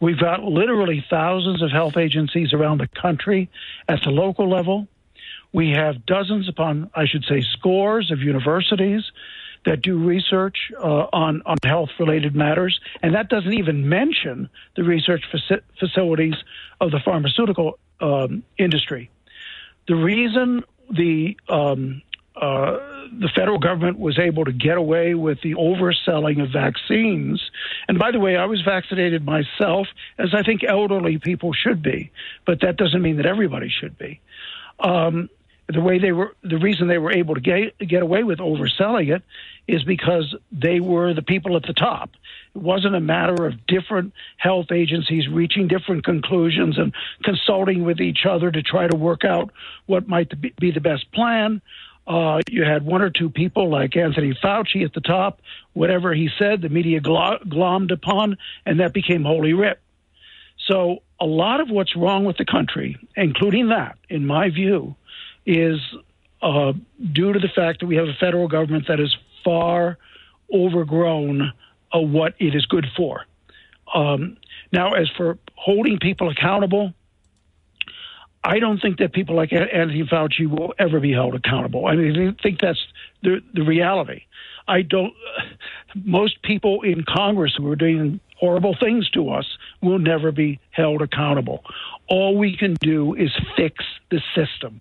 [0.00, 3.48] We've got literally thousands of health agencies around the country
[3.88, 4.88] at the local level.
[5.52, 9.10] We have dozens upon, I should say, scores of universities
[9.64, 12.78] that do research uh, on, on health related matters.
[13.02, 16.34] And that doesn't even mention the research faci- facilities
[16.80, 19.10] of the pharmaceutical um, industry.
[19.88, 22.02] The reason the um,
[22.36, 22.78] uh,
[23.20, 27.40] the federal government was able to get away with the overselling of vaccines.
[27.86, 29.86] And by the way, I was vaccinated myself,
[30.18, 32.10] as I think elderly people should be,
[32.44, 34.20] but that doesn't mean that everybody should be.
[34.80, 35.30] Um,
[35.68, 39.14] the way they were, the reason they were able to get get away with overselling
[39.14, 39.22] it
[39.66, 42.10] is because they were the people at the top.
[42.54, 48.26] It wasn't a matter of different health agencies reaching different conclusions and consulting with each
[48.28, 49.50] other to try to work out
[49.86, 51.62] what might be the best plan.
[52.06, 55.40] Uh, you had one or two people like Anthony Fauci at the top.
[55.72, 58.36] Whatever he said, the media glommed upon,
[58.66, 59.80] and that became holy writ.
[60.66, 64.96] So, a lot of what's wrong with the country, including that, in my view,
[65.46, 65.78] is
[66.42, 66.72] uh,
[67.12, 69.14] due to the fact that we have a federal government that is
[69.44, 69.98] far
[70.52, 71.52] overgrown
[71.94, 73.24] uh, what it is good for.
[73.94, 74.36] Um,
[74.72, 76.92] now, as for holding people accountable,
[78.42, 81.86] I don't think that people like Anthony Fauci will ever be held accountable.
[81.86, 82.84] I mean, I think that's
[83.22, 84.22] the the reality.
[84.68, 85.14] I don't.
[86.04, 89.46] Most people in Congress who are doing horrible things to us
[89.80, 91.62] will never be held accountable.
[92.08, 94.80] All we can do is fix the system.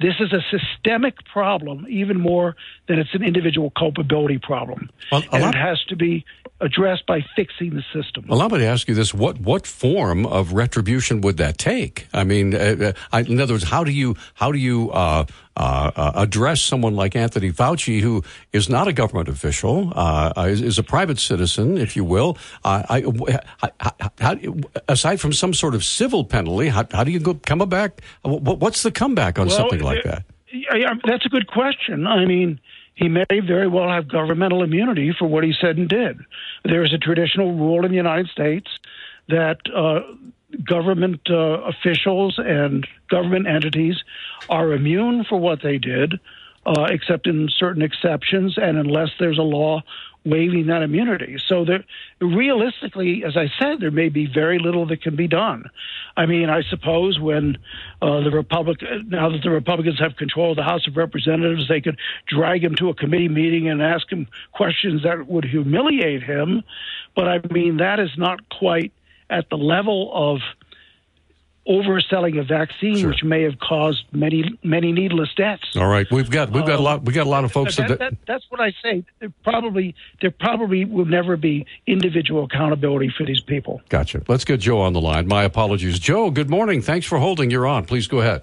[0.00, 2.56] This is a systemic problem, even more
[2.88, 4.90] than it's an individual culpability problem.
[5.10, 6.24] Well, and it has to be
[6.62, 8.24] addressed by fixing the system.
[8.28, 12.06] Well, I'm going to ask you this: what what form of retribution would that take?
[12.14, 15.26] I mean, uh, uh I, in other words, how do you how do you uh,
[15.54, 18.22] uh, uh, address someone like Anthony Fauci, who
[18.54, 22.38] is not a government official, uh, is, is, a private citizen, if you will.
[22.64, 23.04] I,
[23.60, 24.36] I, how,
[24.88, 28.00] aside from some sort of civil penalty, how, how do you go, come back?
[28.22, 30.24] What's the comeback on well, something like that?
[30.50, 32.06] Yeah, that's a good question.
[32.06, 32.58] I mean,
[32.94, 36.18] he may very well have governmental immunity for what he said and did.
[36.64, 38.68] There is a traditional rule in the United States
[39.28, 40.00] that uh,
[40.64, 43.96] government uh, officials and government entities
[44.48, 46.20] are immune for what they did,
[46.66, 49.82] uh, except in certain exceptions and unless there's a law
[50.24, 51.36] waiving that immunity.
[51.46, 51.84] So there,
[52.20, 55.64] realistically, as I said, there may be very little that can be done.
[56.16, 57.58] I mean, I suppose when
[58.00, 61.80] uh, the Republic now that the Republicans have control of the House of Representatives, they
[61.80, 61.98] could
[62.28, 66.62] drag him to a committee meeting and ask him questions that would humiliate him.
[67.16, 68.92] But I mean, that is not quite
[69.28, 70.40] at the level of
[71.66, 75.76] overselling a vaccine, which may have caused many many needless deaths.
[75.76, 77.88] All right, we've got we've got a lot we got a lot of folks That-
[77.88, 79.04] that, that- that's what I say.
[79.20, 83.80] There probably there probably will never be individual accountability for these people.
[83.88, 84.22] Gotcha.
[84.26, 85.28] Let's get Joe on the line.
[85.28, 86.30] My apologies, Joe.
[86.30, 86.82] Good morning.
[86.82, 87.50] Thanks for holding.
[87.50, 87.84] You're on.
[87.84, 88.42] Please go ahead.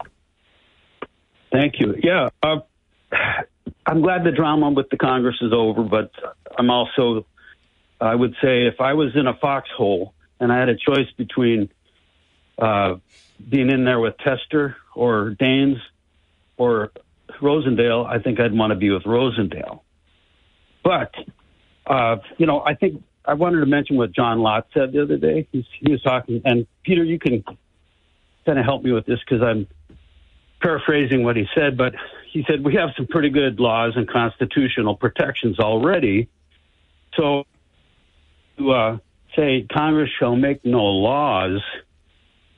[1.52, 1.96] Thank you.
[2.02, 2.60] Yeah, uh,
[3.86, 6.12] I'm glad the drama with the Congress is over, but
[6.58, 7.26] I'm also,
[8.00, 11.70] I would say, if I was in a foxhole and I had a choice between
[12.60, 12.96] uh,
[13.48, 15.80] being in there with Tester or Daines
[16.58, 16.92] or
[17.42, 19.82] Rosendale, I think I'd want to be with Rosendale.
[20.84, 21.14] But,
[21.88, 25.18] uh, you know, I think I wanted to mention what John Lott said the other
[25.18, 25.48] day.
[25.52, 27.44] He's, he was talking, and Peter, you can
[28.46, 29.68] kind of help me with this because I'm
[30.62, 31.94] paraphrasing what he said, but
[32.32, 36.28] he said we have some pretty good laws and constitutional protections already.
[37.16, 37.46] So
[38.58, 38.98] to uh,
[39.36, 41.62] say Congress shall make no laws,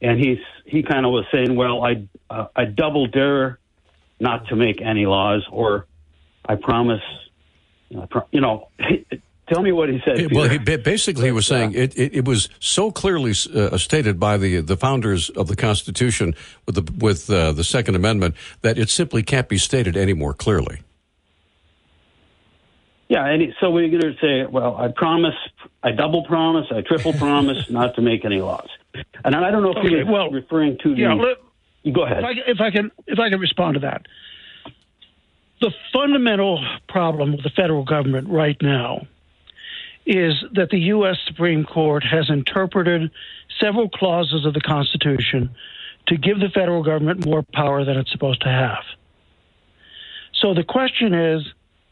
[0.02, 3.60] and he's he kind of was saying, well, I uh, I double dare
[4.20, 5.88] not to make any laws, or
[6.46, 7.02] I promise,
[8.10, 8.70] pro- you know.
[9.48, 10.18] Tell me what he said.
[10.18, 14.18] Hey, well, he, basically, he was saying it, it, it was so clearly uh, stated
[14.18, 16.36] by the the founders of the Constitution
[16.66, 20.34] with the with uh, the Second Amendment that it simply can't be stated any more
[20.34, 20.80] clearly.
[23.10, 25.36] Yeah, and he- so we're going to say, well, I promise,
[25.84, 28.70] I double promise, I triple promise not to make any laws.
[29.24, 31.02] And I don't know if he Okay, was well, referring to the.
[31.02, 31.38] Yeah, let,
[31.94, 32.20] go ahead.
[32.20, 34.06] If I, if I can, if I can respond to that,
[35.62, 39.08] the fundamental problem with the federal government right now
[40.06, 41.18] is that the U.S.
[41.28, 43.12] Supreme Court has interpreted
[43.60, 45.52] several clauses of the Constitution
[46.08, 48.84] to give the federal government more power than it's supposed to have.
[50.34, 51.44] So the question is,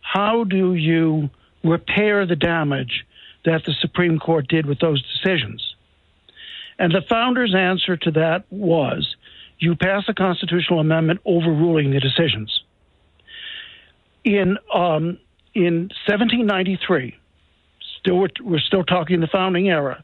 [0.02, 1.30] how do you
[1.64, 3.06] repair the damage
[3.46, 5.69] that the Supreme Court did with those decisions?
[6.80, 9.16] And the founders' answer to that was
[9.60, 12.64] you pass a constitutional amendment overruling the decisions.
[14.24, 15.20] In um,
[15.54, 17.16] in 1793,
[18.00, 20.04] still we're, we're still talking the founding era,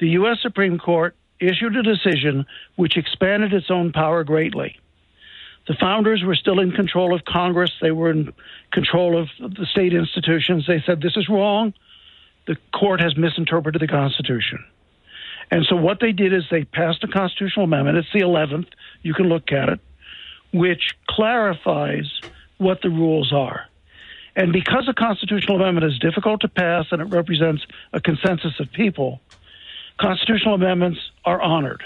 [0.00, 0.38] the U.S.
[0.42, 2.44] Supreme Court issued a decision
[2.76, 4.78] which expanded its own power greatly.
[5.68, 7.70] The founders were still in control of Congress.
[7.80, 8.32] They were in
[8.72, 10.66] control of the state institutions.
[10.66, 11.74] They said, This is wrong.
[12.46, 14.64] The court has misinterpreted the Constitution.
[15.50, 17.98] And so what they did is they passed a constitutional amendment.
[17.98, 18.68] It's the 11th.
[19.02, 19.80] You can look at it,
[20.52, 22.06] which clarifies
[22.58, 23.66] what the rules are.
[24.36, 28.70] And because a constitutional amendment is difficult to pass and it represents a consensus of
[28.72, 29.20] people,
[29.98, 31.82] constitutional amendments are honored.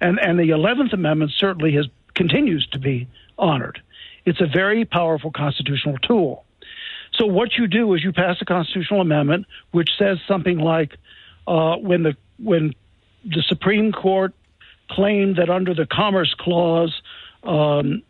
[0.00, 3.08] And, and the 11th Amendment certainly has, continues to be
[3.38, 3.82] honored.
[4.24, 6.44] It's a very powerful constitutional tool.
[7.12, 10.96] So what you do is you pass a constitutional amendment which says something like,
[11.46, 12.74] uh, when the when
[13.24, 14.34] the Supreme Court
[14.90, 17.00] claimed that under the Commerce Clause,
[17.42, 18.02] um,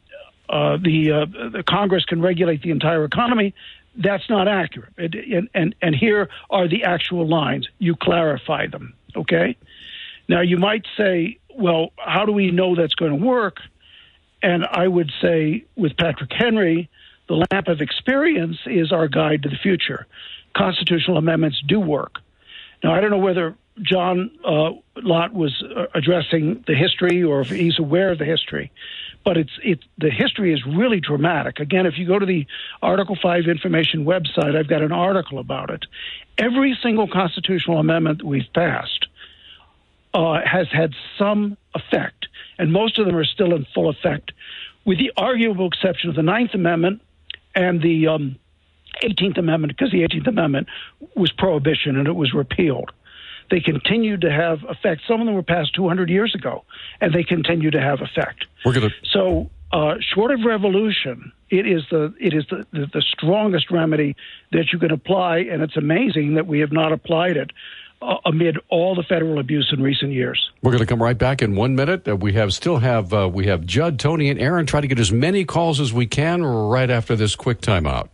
[0.49, 3.55] uh, the uh, the Congress can regulate the entire economy.
[3.97, 4.93] That's not accurate.
[4.97, 7.69] It, and, and and here are the actual lines.
[7.79, 8.95] You clarify them.
[9.17, 9.57] Okay.
[10.29, 13.59] Now you might say, well, how do we know that's going to work?
[14.43, 16.89] And I would say, with Patrick Henry,
[17.29, 20.07] the lamp of experience is our guide to the future.
[20.57, 22.21] Constitutional amendments do work.
[22.83, 27.51] Now, I don't know whether John uh, Lott was uh, addressing the history or if
[27.51, 28.71] he's aware of the history,
[29.25, 31.61] but it's it the history is really dramatic.
[31.61, 32.47] Again, if you go to the
[32.83, 35.87] Article Five Information website, I've got an article about it.
[36.37, 39.07] Every single constitutional amendment we've passed
[40.13, 42.27] uh, has had some effect,
[42.59, 44.33] and most of them are still in full effect,
[44.85, 47.01] with the arguable exception of the Ninth Amendment
[47.55, 48.37] and the um,
[49.03, 50.69] 18th Amendment, because the 18th Amendment
[51.15, 52.91] was prohibition and it was repealed.
[53.51, 55.03] They continued to have effect.
[55.09, 56.65] Some of them were passed 200 years ago,
[57.01, 58.47] and they continue to have effect.
[58.65, 63.03] We're to So, uh, short of revolution, it is the it is the, the, the
[63.03, 64.17] strongest remedy
[64.53, 67.51] that you can apply, and it's amazing that we have not applied it
[68.03, 70.51] uh, amid all the federal abuse in recent years.
[70.63, 72.07] We're going to come right back in one minute.
[72.09, 74.67] Uh, we have still have uh, we have Judd, Tony, and Aaron.
[74.67, 78.09] Try to get as many calls as we can right after this quick timeout.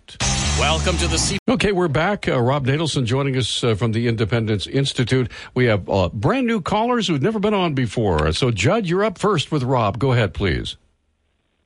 [0.58, 1.38] Welcome to the C.
[1.48, 2.26] Okay, we're back.
[2.26, 5.30] Uh, Rob Natelson joining us uh, from the Independence Institute.
[5.54, 8.32] We have uh, brand new callers who've never been on before.
[8.32, 9.98] So, Judd, you're up first with Rob.
[9.98, 10.78] Go ahead, please.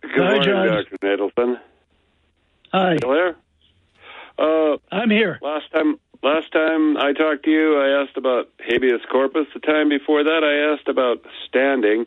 [0.03, 0.87] Good Hi, morning, Judge.
[0.91, 0.99] Dr.
[1.07, 1.61] Natelson.
[2.73, 2.97] Hi.
[2.97, 3.37] Still there?
[4.39, 5.39] Uh, I'm here.
[5.41, 9.47] Last time, last time I talked to you, I asked about habeas corpus.
[9.55, 12.07] The time before that, I asked about standing.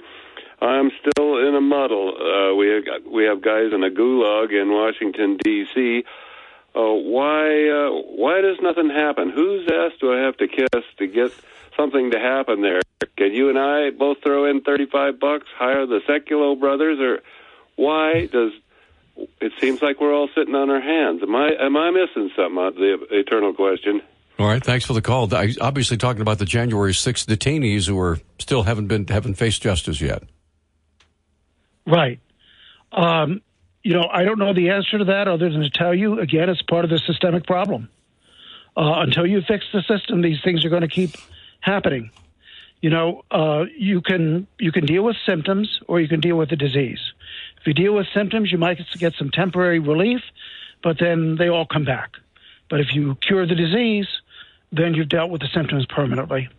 [0.62, 2.14] I'm still in a muddle.
[2.16, 6.04] Uh, we have we have guys in a gulag in Washington D.C.
[6.76, 9.30] Uh, why uh, Why does nothing happen?
[9.30, 11.32] Whose ass do I have to kiss to get
[11.76, 12.82] something to happen there?
[13.18, 17.20] Can you and I both throw in 35 bucks, hire the Sekulow brothers, or
[17.76, 18.52] why does
[19.16, 21.22] it seems like we're all sitting on our hands?
[21.22, 22.58] Am I am I missing something?
[22.58, 24.02] uh, The eternal question.
[24.40, 25.34] All right, thanks for the call.
[25.36, 29.62] I, obviously, talking about the January 6th detainees who are still haven't been haven't faced
[29.62, 30.24] justice yet.
[31.86, 32.20] Right.
[32.92, 33.42] Um,
[33.84, 36.50] you know, I don't know the answer to that other than to tell you again,
[36.50, 37.90] it's part of the systemic problem.
[38.76, 41.12] Uh, until you fix the system, these things are going to keep
[41.60, 42.10] happening.
[42.82, 46.50] You know, uh, you can you can deal with symptoms or you can deal with
[46.50, 47.00] the disease.
[47.64, 50.20] If you deal with symptoms, you might get some temporary relief,
[50.84, 52.12] but then they all come back.
[52.70, 54.08] But if you cure the disease,
[54.74, 56.50] then you've dealt with the symptoms permanently.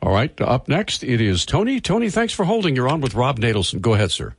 [0.00, 1.80] All right, up next it is Tony.
[1.80, 2.76] Tony, thanks for holding.
[2.76, 3.80] You're on with Rob Natelson.
[3.80, 4.36] Go ahead, sir.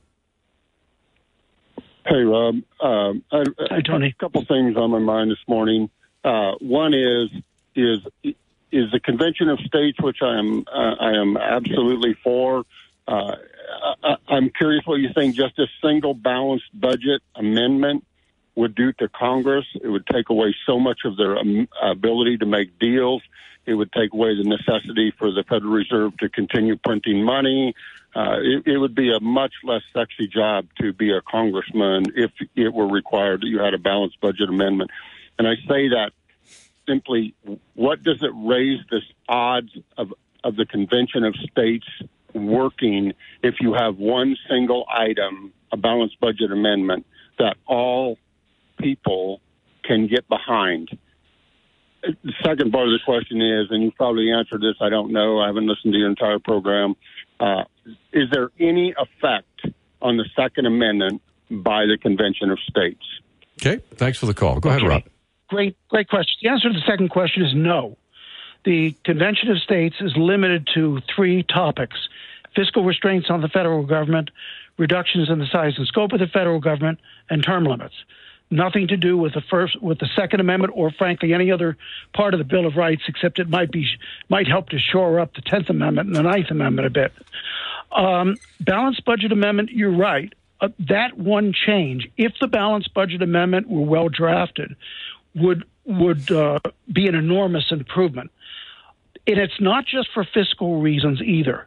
[2.06, 2.62] Hey, Rob.
[2.80, 4.08] Um, I, Hi, Tony.
[4.08, 5.90] A couple things on my mind this morning.
[6.24, 7.28] Uh, one is
[7.76, 7.98] is
[8.72, 12.64] is the Convention of States, which I am uh, I am absolutely for.
[13.06, 13.36] Uh,
[14.02, 15.34] I, I'm curious what you think.
[15.34, 18.04] Just a single balanced budget amendment
[18.54, 19.64] would do to Congress.
[19.82, 23.22] It would take away so much of their um, ability to make deals.
[23.64, 27.74] It would take away the necessity for the Federal Reserve to continue printing money.
[28.14, 32.30] Uh, it, it would be a much less sexy job to be a congressman if
[32.56, 34.90] it were required that you had a balanced budget amendment.
[35.38, 36.10] And I say that
[36.86, 37.34] simply,
[37.74, 40.12] what does it raise this odds of,
[40.44, 41.86] of the Convention of States
[42.34, 43.12] working
[43.42, 47.06] if you have one single item, a balanced budget amendment,
[47.38, 48.18] that all
[48.78, 49.40] people
[49.84, 50.96] can get behind?
[52.02, 55.38] The second part of the question is, and you probably answered this, I don't know,
[55.38, 56.96] I haven't listened to your entire program.
[57.38, 57.64] Uh,
[58.12, 59.66] is there any effect
[60.00, 63.02] on the Second Amendment by the Convention of States?
[63.60, 64.58] Okay, thanks for the call.
[64.58, 65.02] Go ahead, Rob.
[65.48, 66.34] Great, great question.
[66.42, 67.96] The answer to the second question is no.
[68.64, 72.08] The Convention of States is limited to three topics
[72.54, 74.30] fiscal restraints on the federal government,
[74.76, 77.00] reductions in the size and scope of the federal government,
[77.30, 77.94] and term limits.
[78.50, 81.78] Nothing to do with the first, with the Second Amendment, or frankly any other
[82.12, 83.86] part of the Bill of Rights, except it might be
[84.28, 87.12] might help to shore up the Tenth Amendment and the Ninth Amendment a bit.
[87.90, 90.32] Um, balanced budget amendment, you're right.
[90.60, 94.76] Uh, that one change, if the balanced budget amendment were well drafted,
[95.34, 96.58] would would uh,
[96.92, 98.30] be an enormous improvement.
[99.26, 101.66] And it's not just for fiscal reasons either.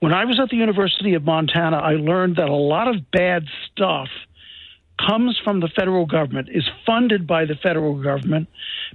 [0.00, 3.46] When I was at the University of Montana, I learned that a lot of bad
[3.70, 4.08] stuff
[4.98, 8.48] comes from the federal government, is funded by the federal government,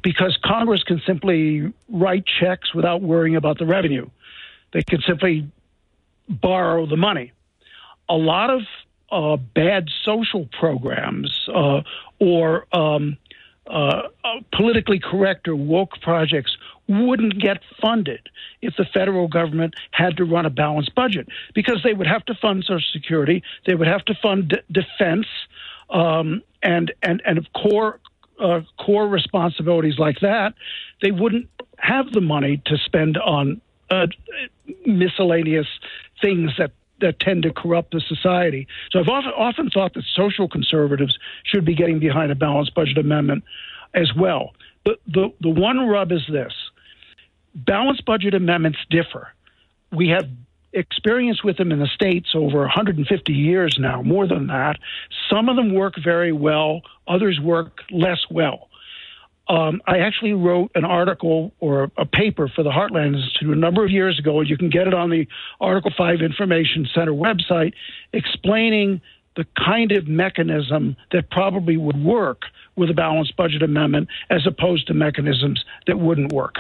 [0.03, 4.07] because Congress can simply write checks without worrying about the revenue.
[4.71, 5.49] They can simply
[6.27, 7.31] borrow the money.
[8.09, 8.61] A lot of
[9.11, 11.81] uh, bad social programs uh,
[12.19, 13.17] or um,
[13.67, 14.03] uh,
[14.53, 16.55] politically correct or woke projects
[16.87, 18.29] wouldn't get funded
[18.61, 22.35] if the federal government had to run a balanced budget because they would have to
[22.35, 25.25] fund Social Security, they would have to fund d- defense,
[25.89, 27.99] um, and and and core
[28.39, 30.53] uh, core responsibilities like that.
[31.01, 34.07] They wouldn't have the money to spend on uh,
[34.85, 35.67] miscellaneous
[36.21, 36.71] things that
[37.01, 38.67] that tend to corrupt the society.
[38.91, 42.97] So I've often, often thought that social conservatives should be getting behind a balanced budget
[42.97, 43.43] amendment
[43.93, 44.53] as well.
[44.85, 46.53] The, the, the one rub is this
[47.53, 49.29] balanced budget amendments differ.
[49.91, 50.27] We have
[50.73, 54.77] experience with them in the States over 150 years now, more than that.
[55.29, 58.69] Some of them work very well, others work less well.
[59.47, 63.85] Um, I actually wrote an article or a paper for the Heartland Institute a number
[63.85, 65.27] of years ago, and you can get it on the
[65.61, 67.73] Article 5 Information Center website,
[68.11, 69.01] explaining
[69.35, 72.43] the kind of mechanism that probably would work
[72.75, 76.55] with a balanced budget amendment as opposed to mechanisms that wouldn't work.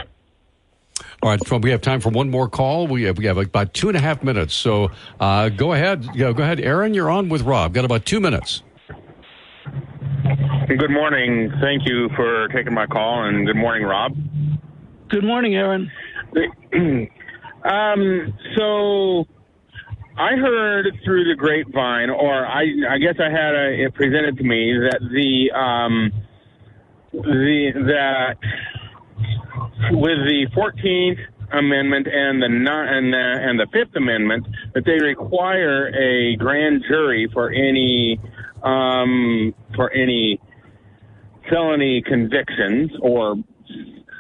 [1.23, 2.87] All right, we have time for one more call.
[2.87, 4.53] We have, we have about two and a half minutes.
[4.53, 6.07] So uh, go ahead.
[6.15, 6.93] Go ahead, Aaron.
[6.93, 7.73] You're on with Rob.
[7.73, 8.61] Got about two minutes.
[10.67, 11.51] Good morning.
[11.61, 14.15] Thank you for taking my call, and good morning, Rob.
[15.09, 15.91] Good morning, Aaron.
[17.63, 19.25] um, so
[20.17, 24.43] I heard through the grapevine, or I, I guess I had a, it presented to
[24.43, 26.11] me that the um,
[27.11, 28.37] the that
[29.91, 31.19] with the 14th
[31.51, 37.29] Amendment and the and the and the Fifth Amendment that they require a grand jury
[37.31, 38.19] for any
[38.63, 40.39] um, for any
[41.49, 43.35] felony convictions or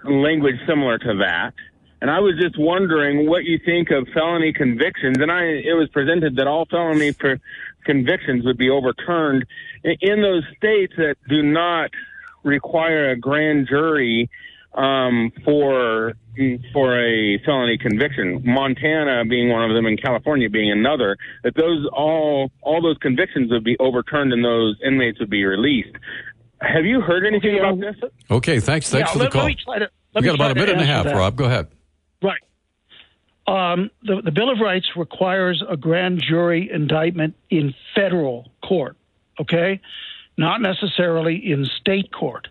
[0.03, 1.53] language similar to that.
[2.01, 5.17] And I was just wondering what you think of felony convictions.
[5.19, 7.39] And I, it was presented that all felony per
[7.85, 9.45] convictions would be overturned
[9.83, 11.91] in those states that do not
[12.43, 14.29] require a grand jury
[14.75, 16.13] um, for
[16.73, 18.41] for a felony conviction.
[18.45, 21.17] Montana being one of them, and California being another.
[21.43, 25.95] That those all all those convictions would be overturned, and those inmates would be released.
[26.61, 27.95] Have you heard anything about this?
[28.31, 28.89] Okay, thanks.
[28.89, 29.41] Thanks Yeah, for the call.
[29.43, 31.15] let me try to- we me got about a minute and a half, that.
[31.15, 31.35] Rob.
[31.35, 31.67] Go ahead.
[32.23, 32.39] Right.
[33.47, 38.95] Um, the, the Bill of Rights requires a grand jury indictment in federal court,
[39.39, 39.81] okay?
[40.37, 42.47] Not necessarily in state court.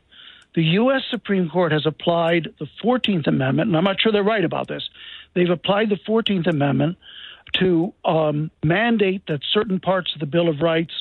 [0.55, 1.02] The U.S.
[1.10, 4.89] Supreme Court has applied the 14th Amendment, and I'm not sure they're right about this.
[5.35, 6.97] They've applied the 14th Amendment
[7.55, 10.93] to um, mandate that certain parts of the Bill of Rights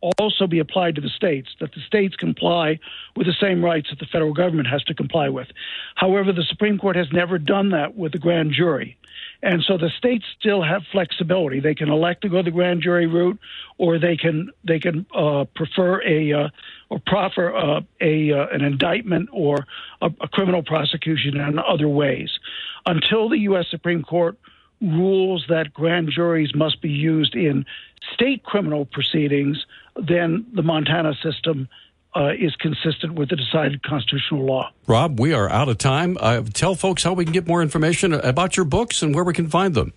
[0.00, 2.78] also be applied to the states, that the states comply
[3.16, 5.48] with the same rights that the federal government has to comply with.
[5.94, 8.96] However, the Supreme Court has never done that with the grand jury.
[9.42, 11.60] And so the states still have flexibility.
[11.60, 13.38] They can elect to go the grand jury route,
[13.78, 16.48] or they can they can uh, prefer a uh,
[16.88, 19.66] or proffer uh, a uh, an indictment or
[20.00, 22.38] a, a criminal prosecution in other ways.
[22.86, 23.66] Until the U.S.
[23.70, 24.38] Supreme Court
[24.80, 27.64] rules that grand juries must be used in
[28.12, 29.64] state criminal proceedings,
[30.00, 31.68] then the Montana system
[32.14, 34.70] uh, is consistent with the decided constitutional law.
[34.86, 36.16] Rob, we are out of time.
[36.18, 39.34] Uh, tell folks how we can get more information about your books and where we
[39.34, 39.92] can find them.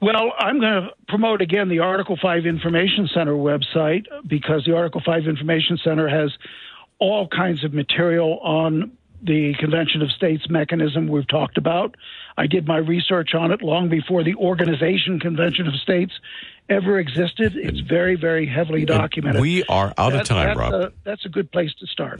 [0.00, 5.02] Well, I'm going to promote again the Article 5 Information Center website because the Article
[5.04, 6.30] 5 Information Center has
[7.00, 11.96] all kinds of material on the Convention of States mechanism we've talked about.
[12.38, 16.12] I did my research on it long before the organization Convention of States
[16.68, 17.56] ever existed.
[17.56, 19.40] It's very, very heavily documented.
[19.42, 20.92] We are out of That- time, that's Rob.
[21.02, 22.16] That's a good place to start.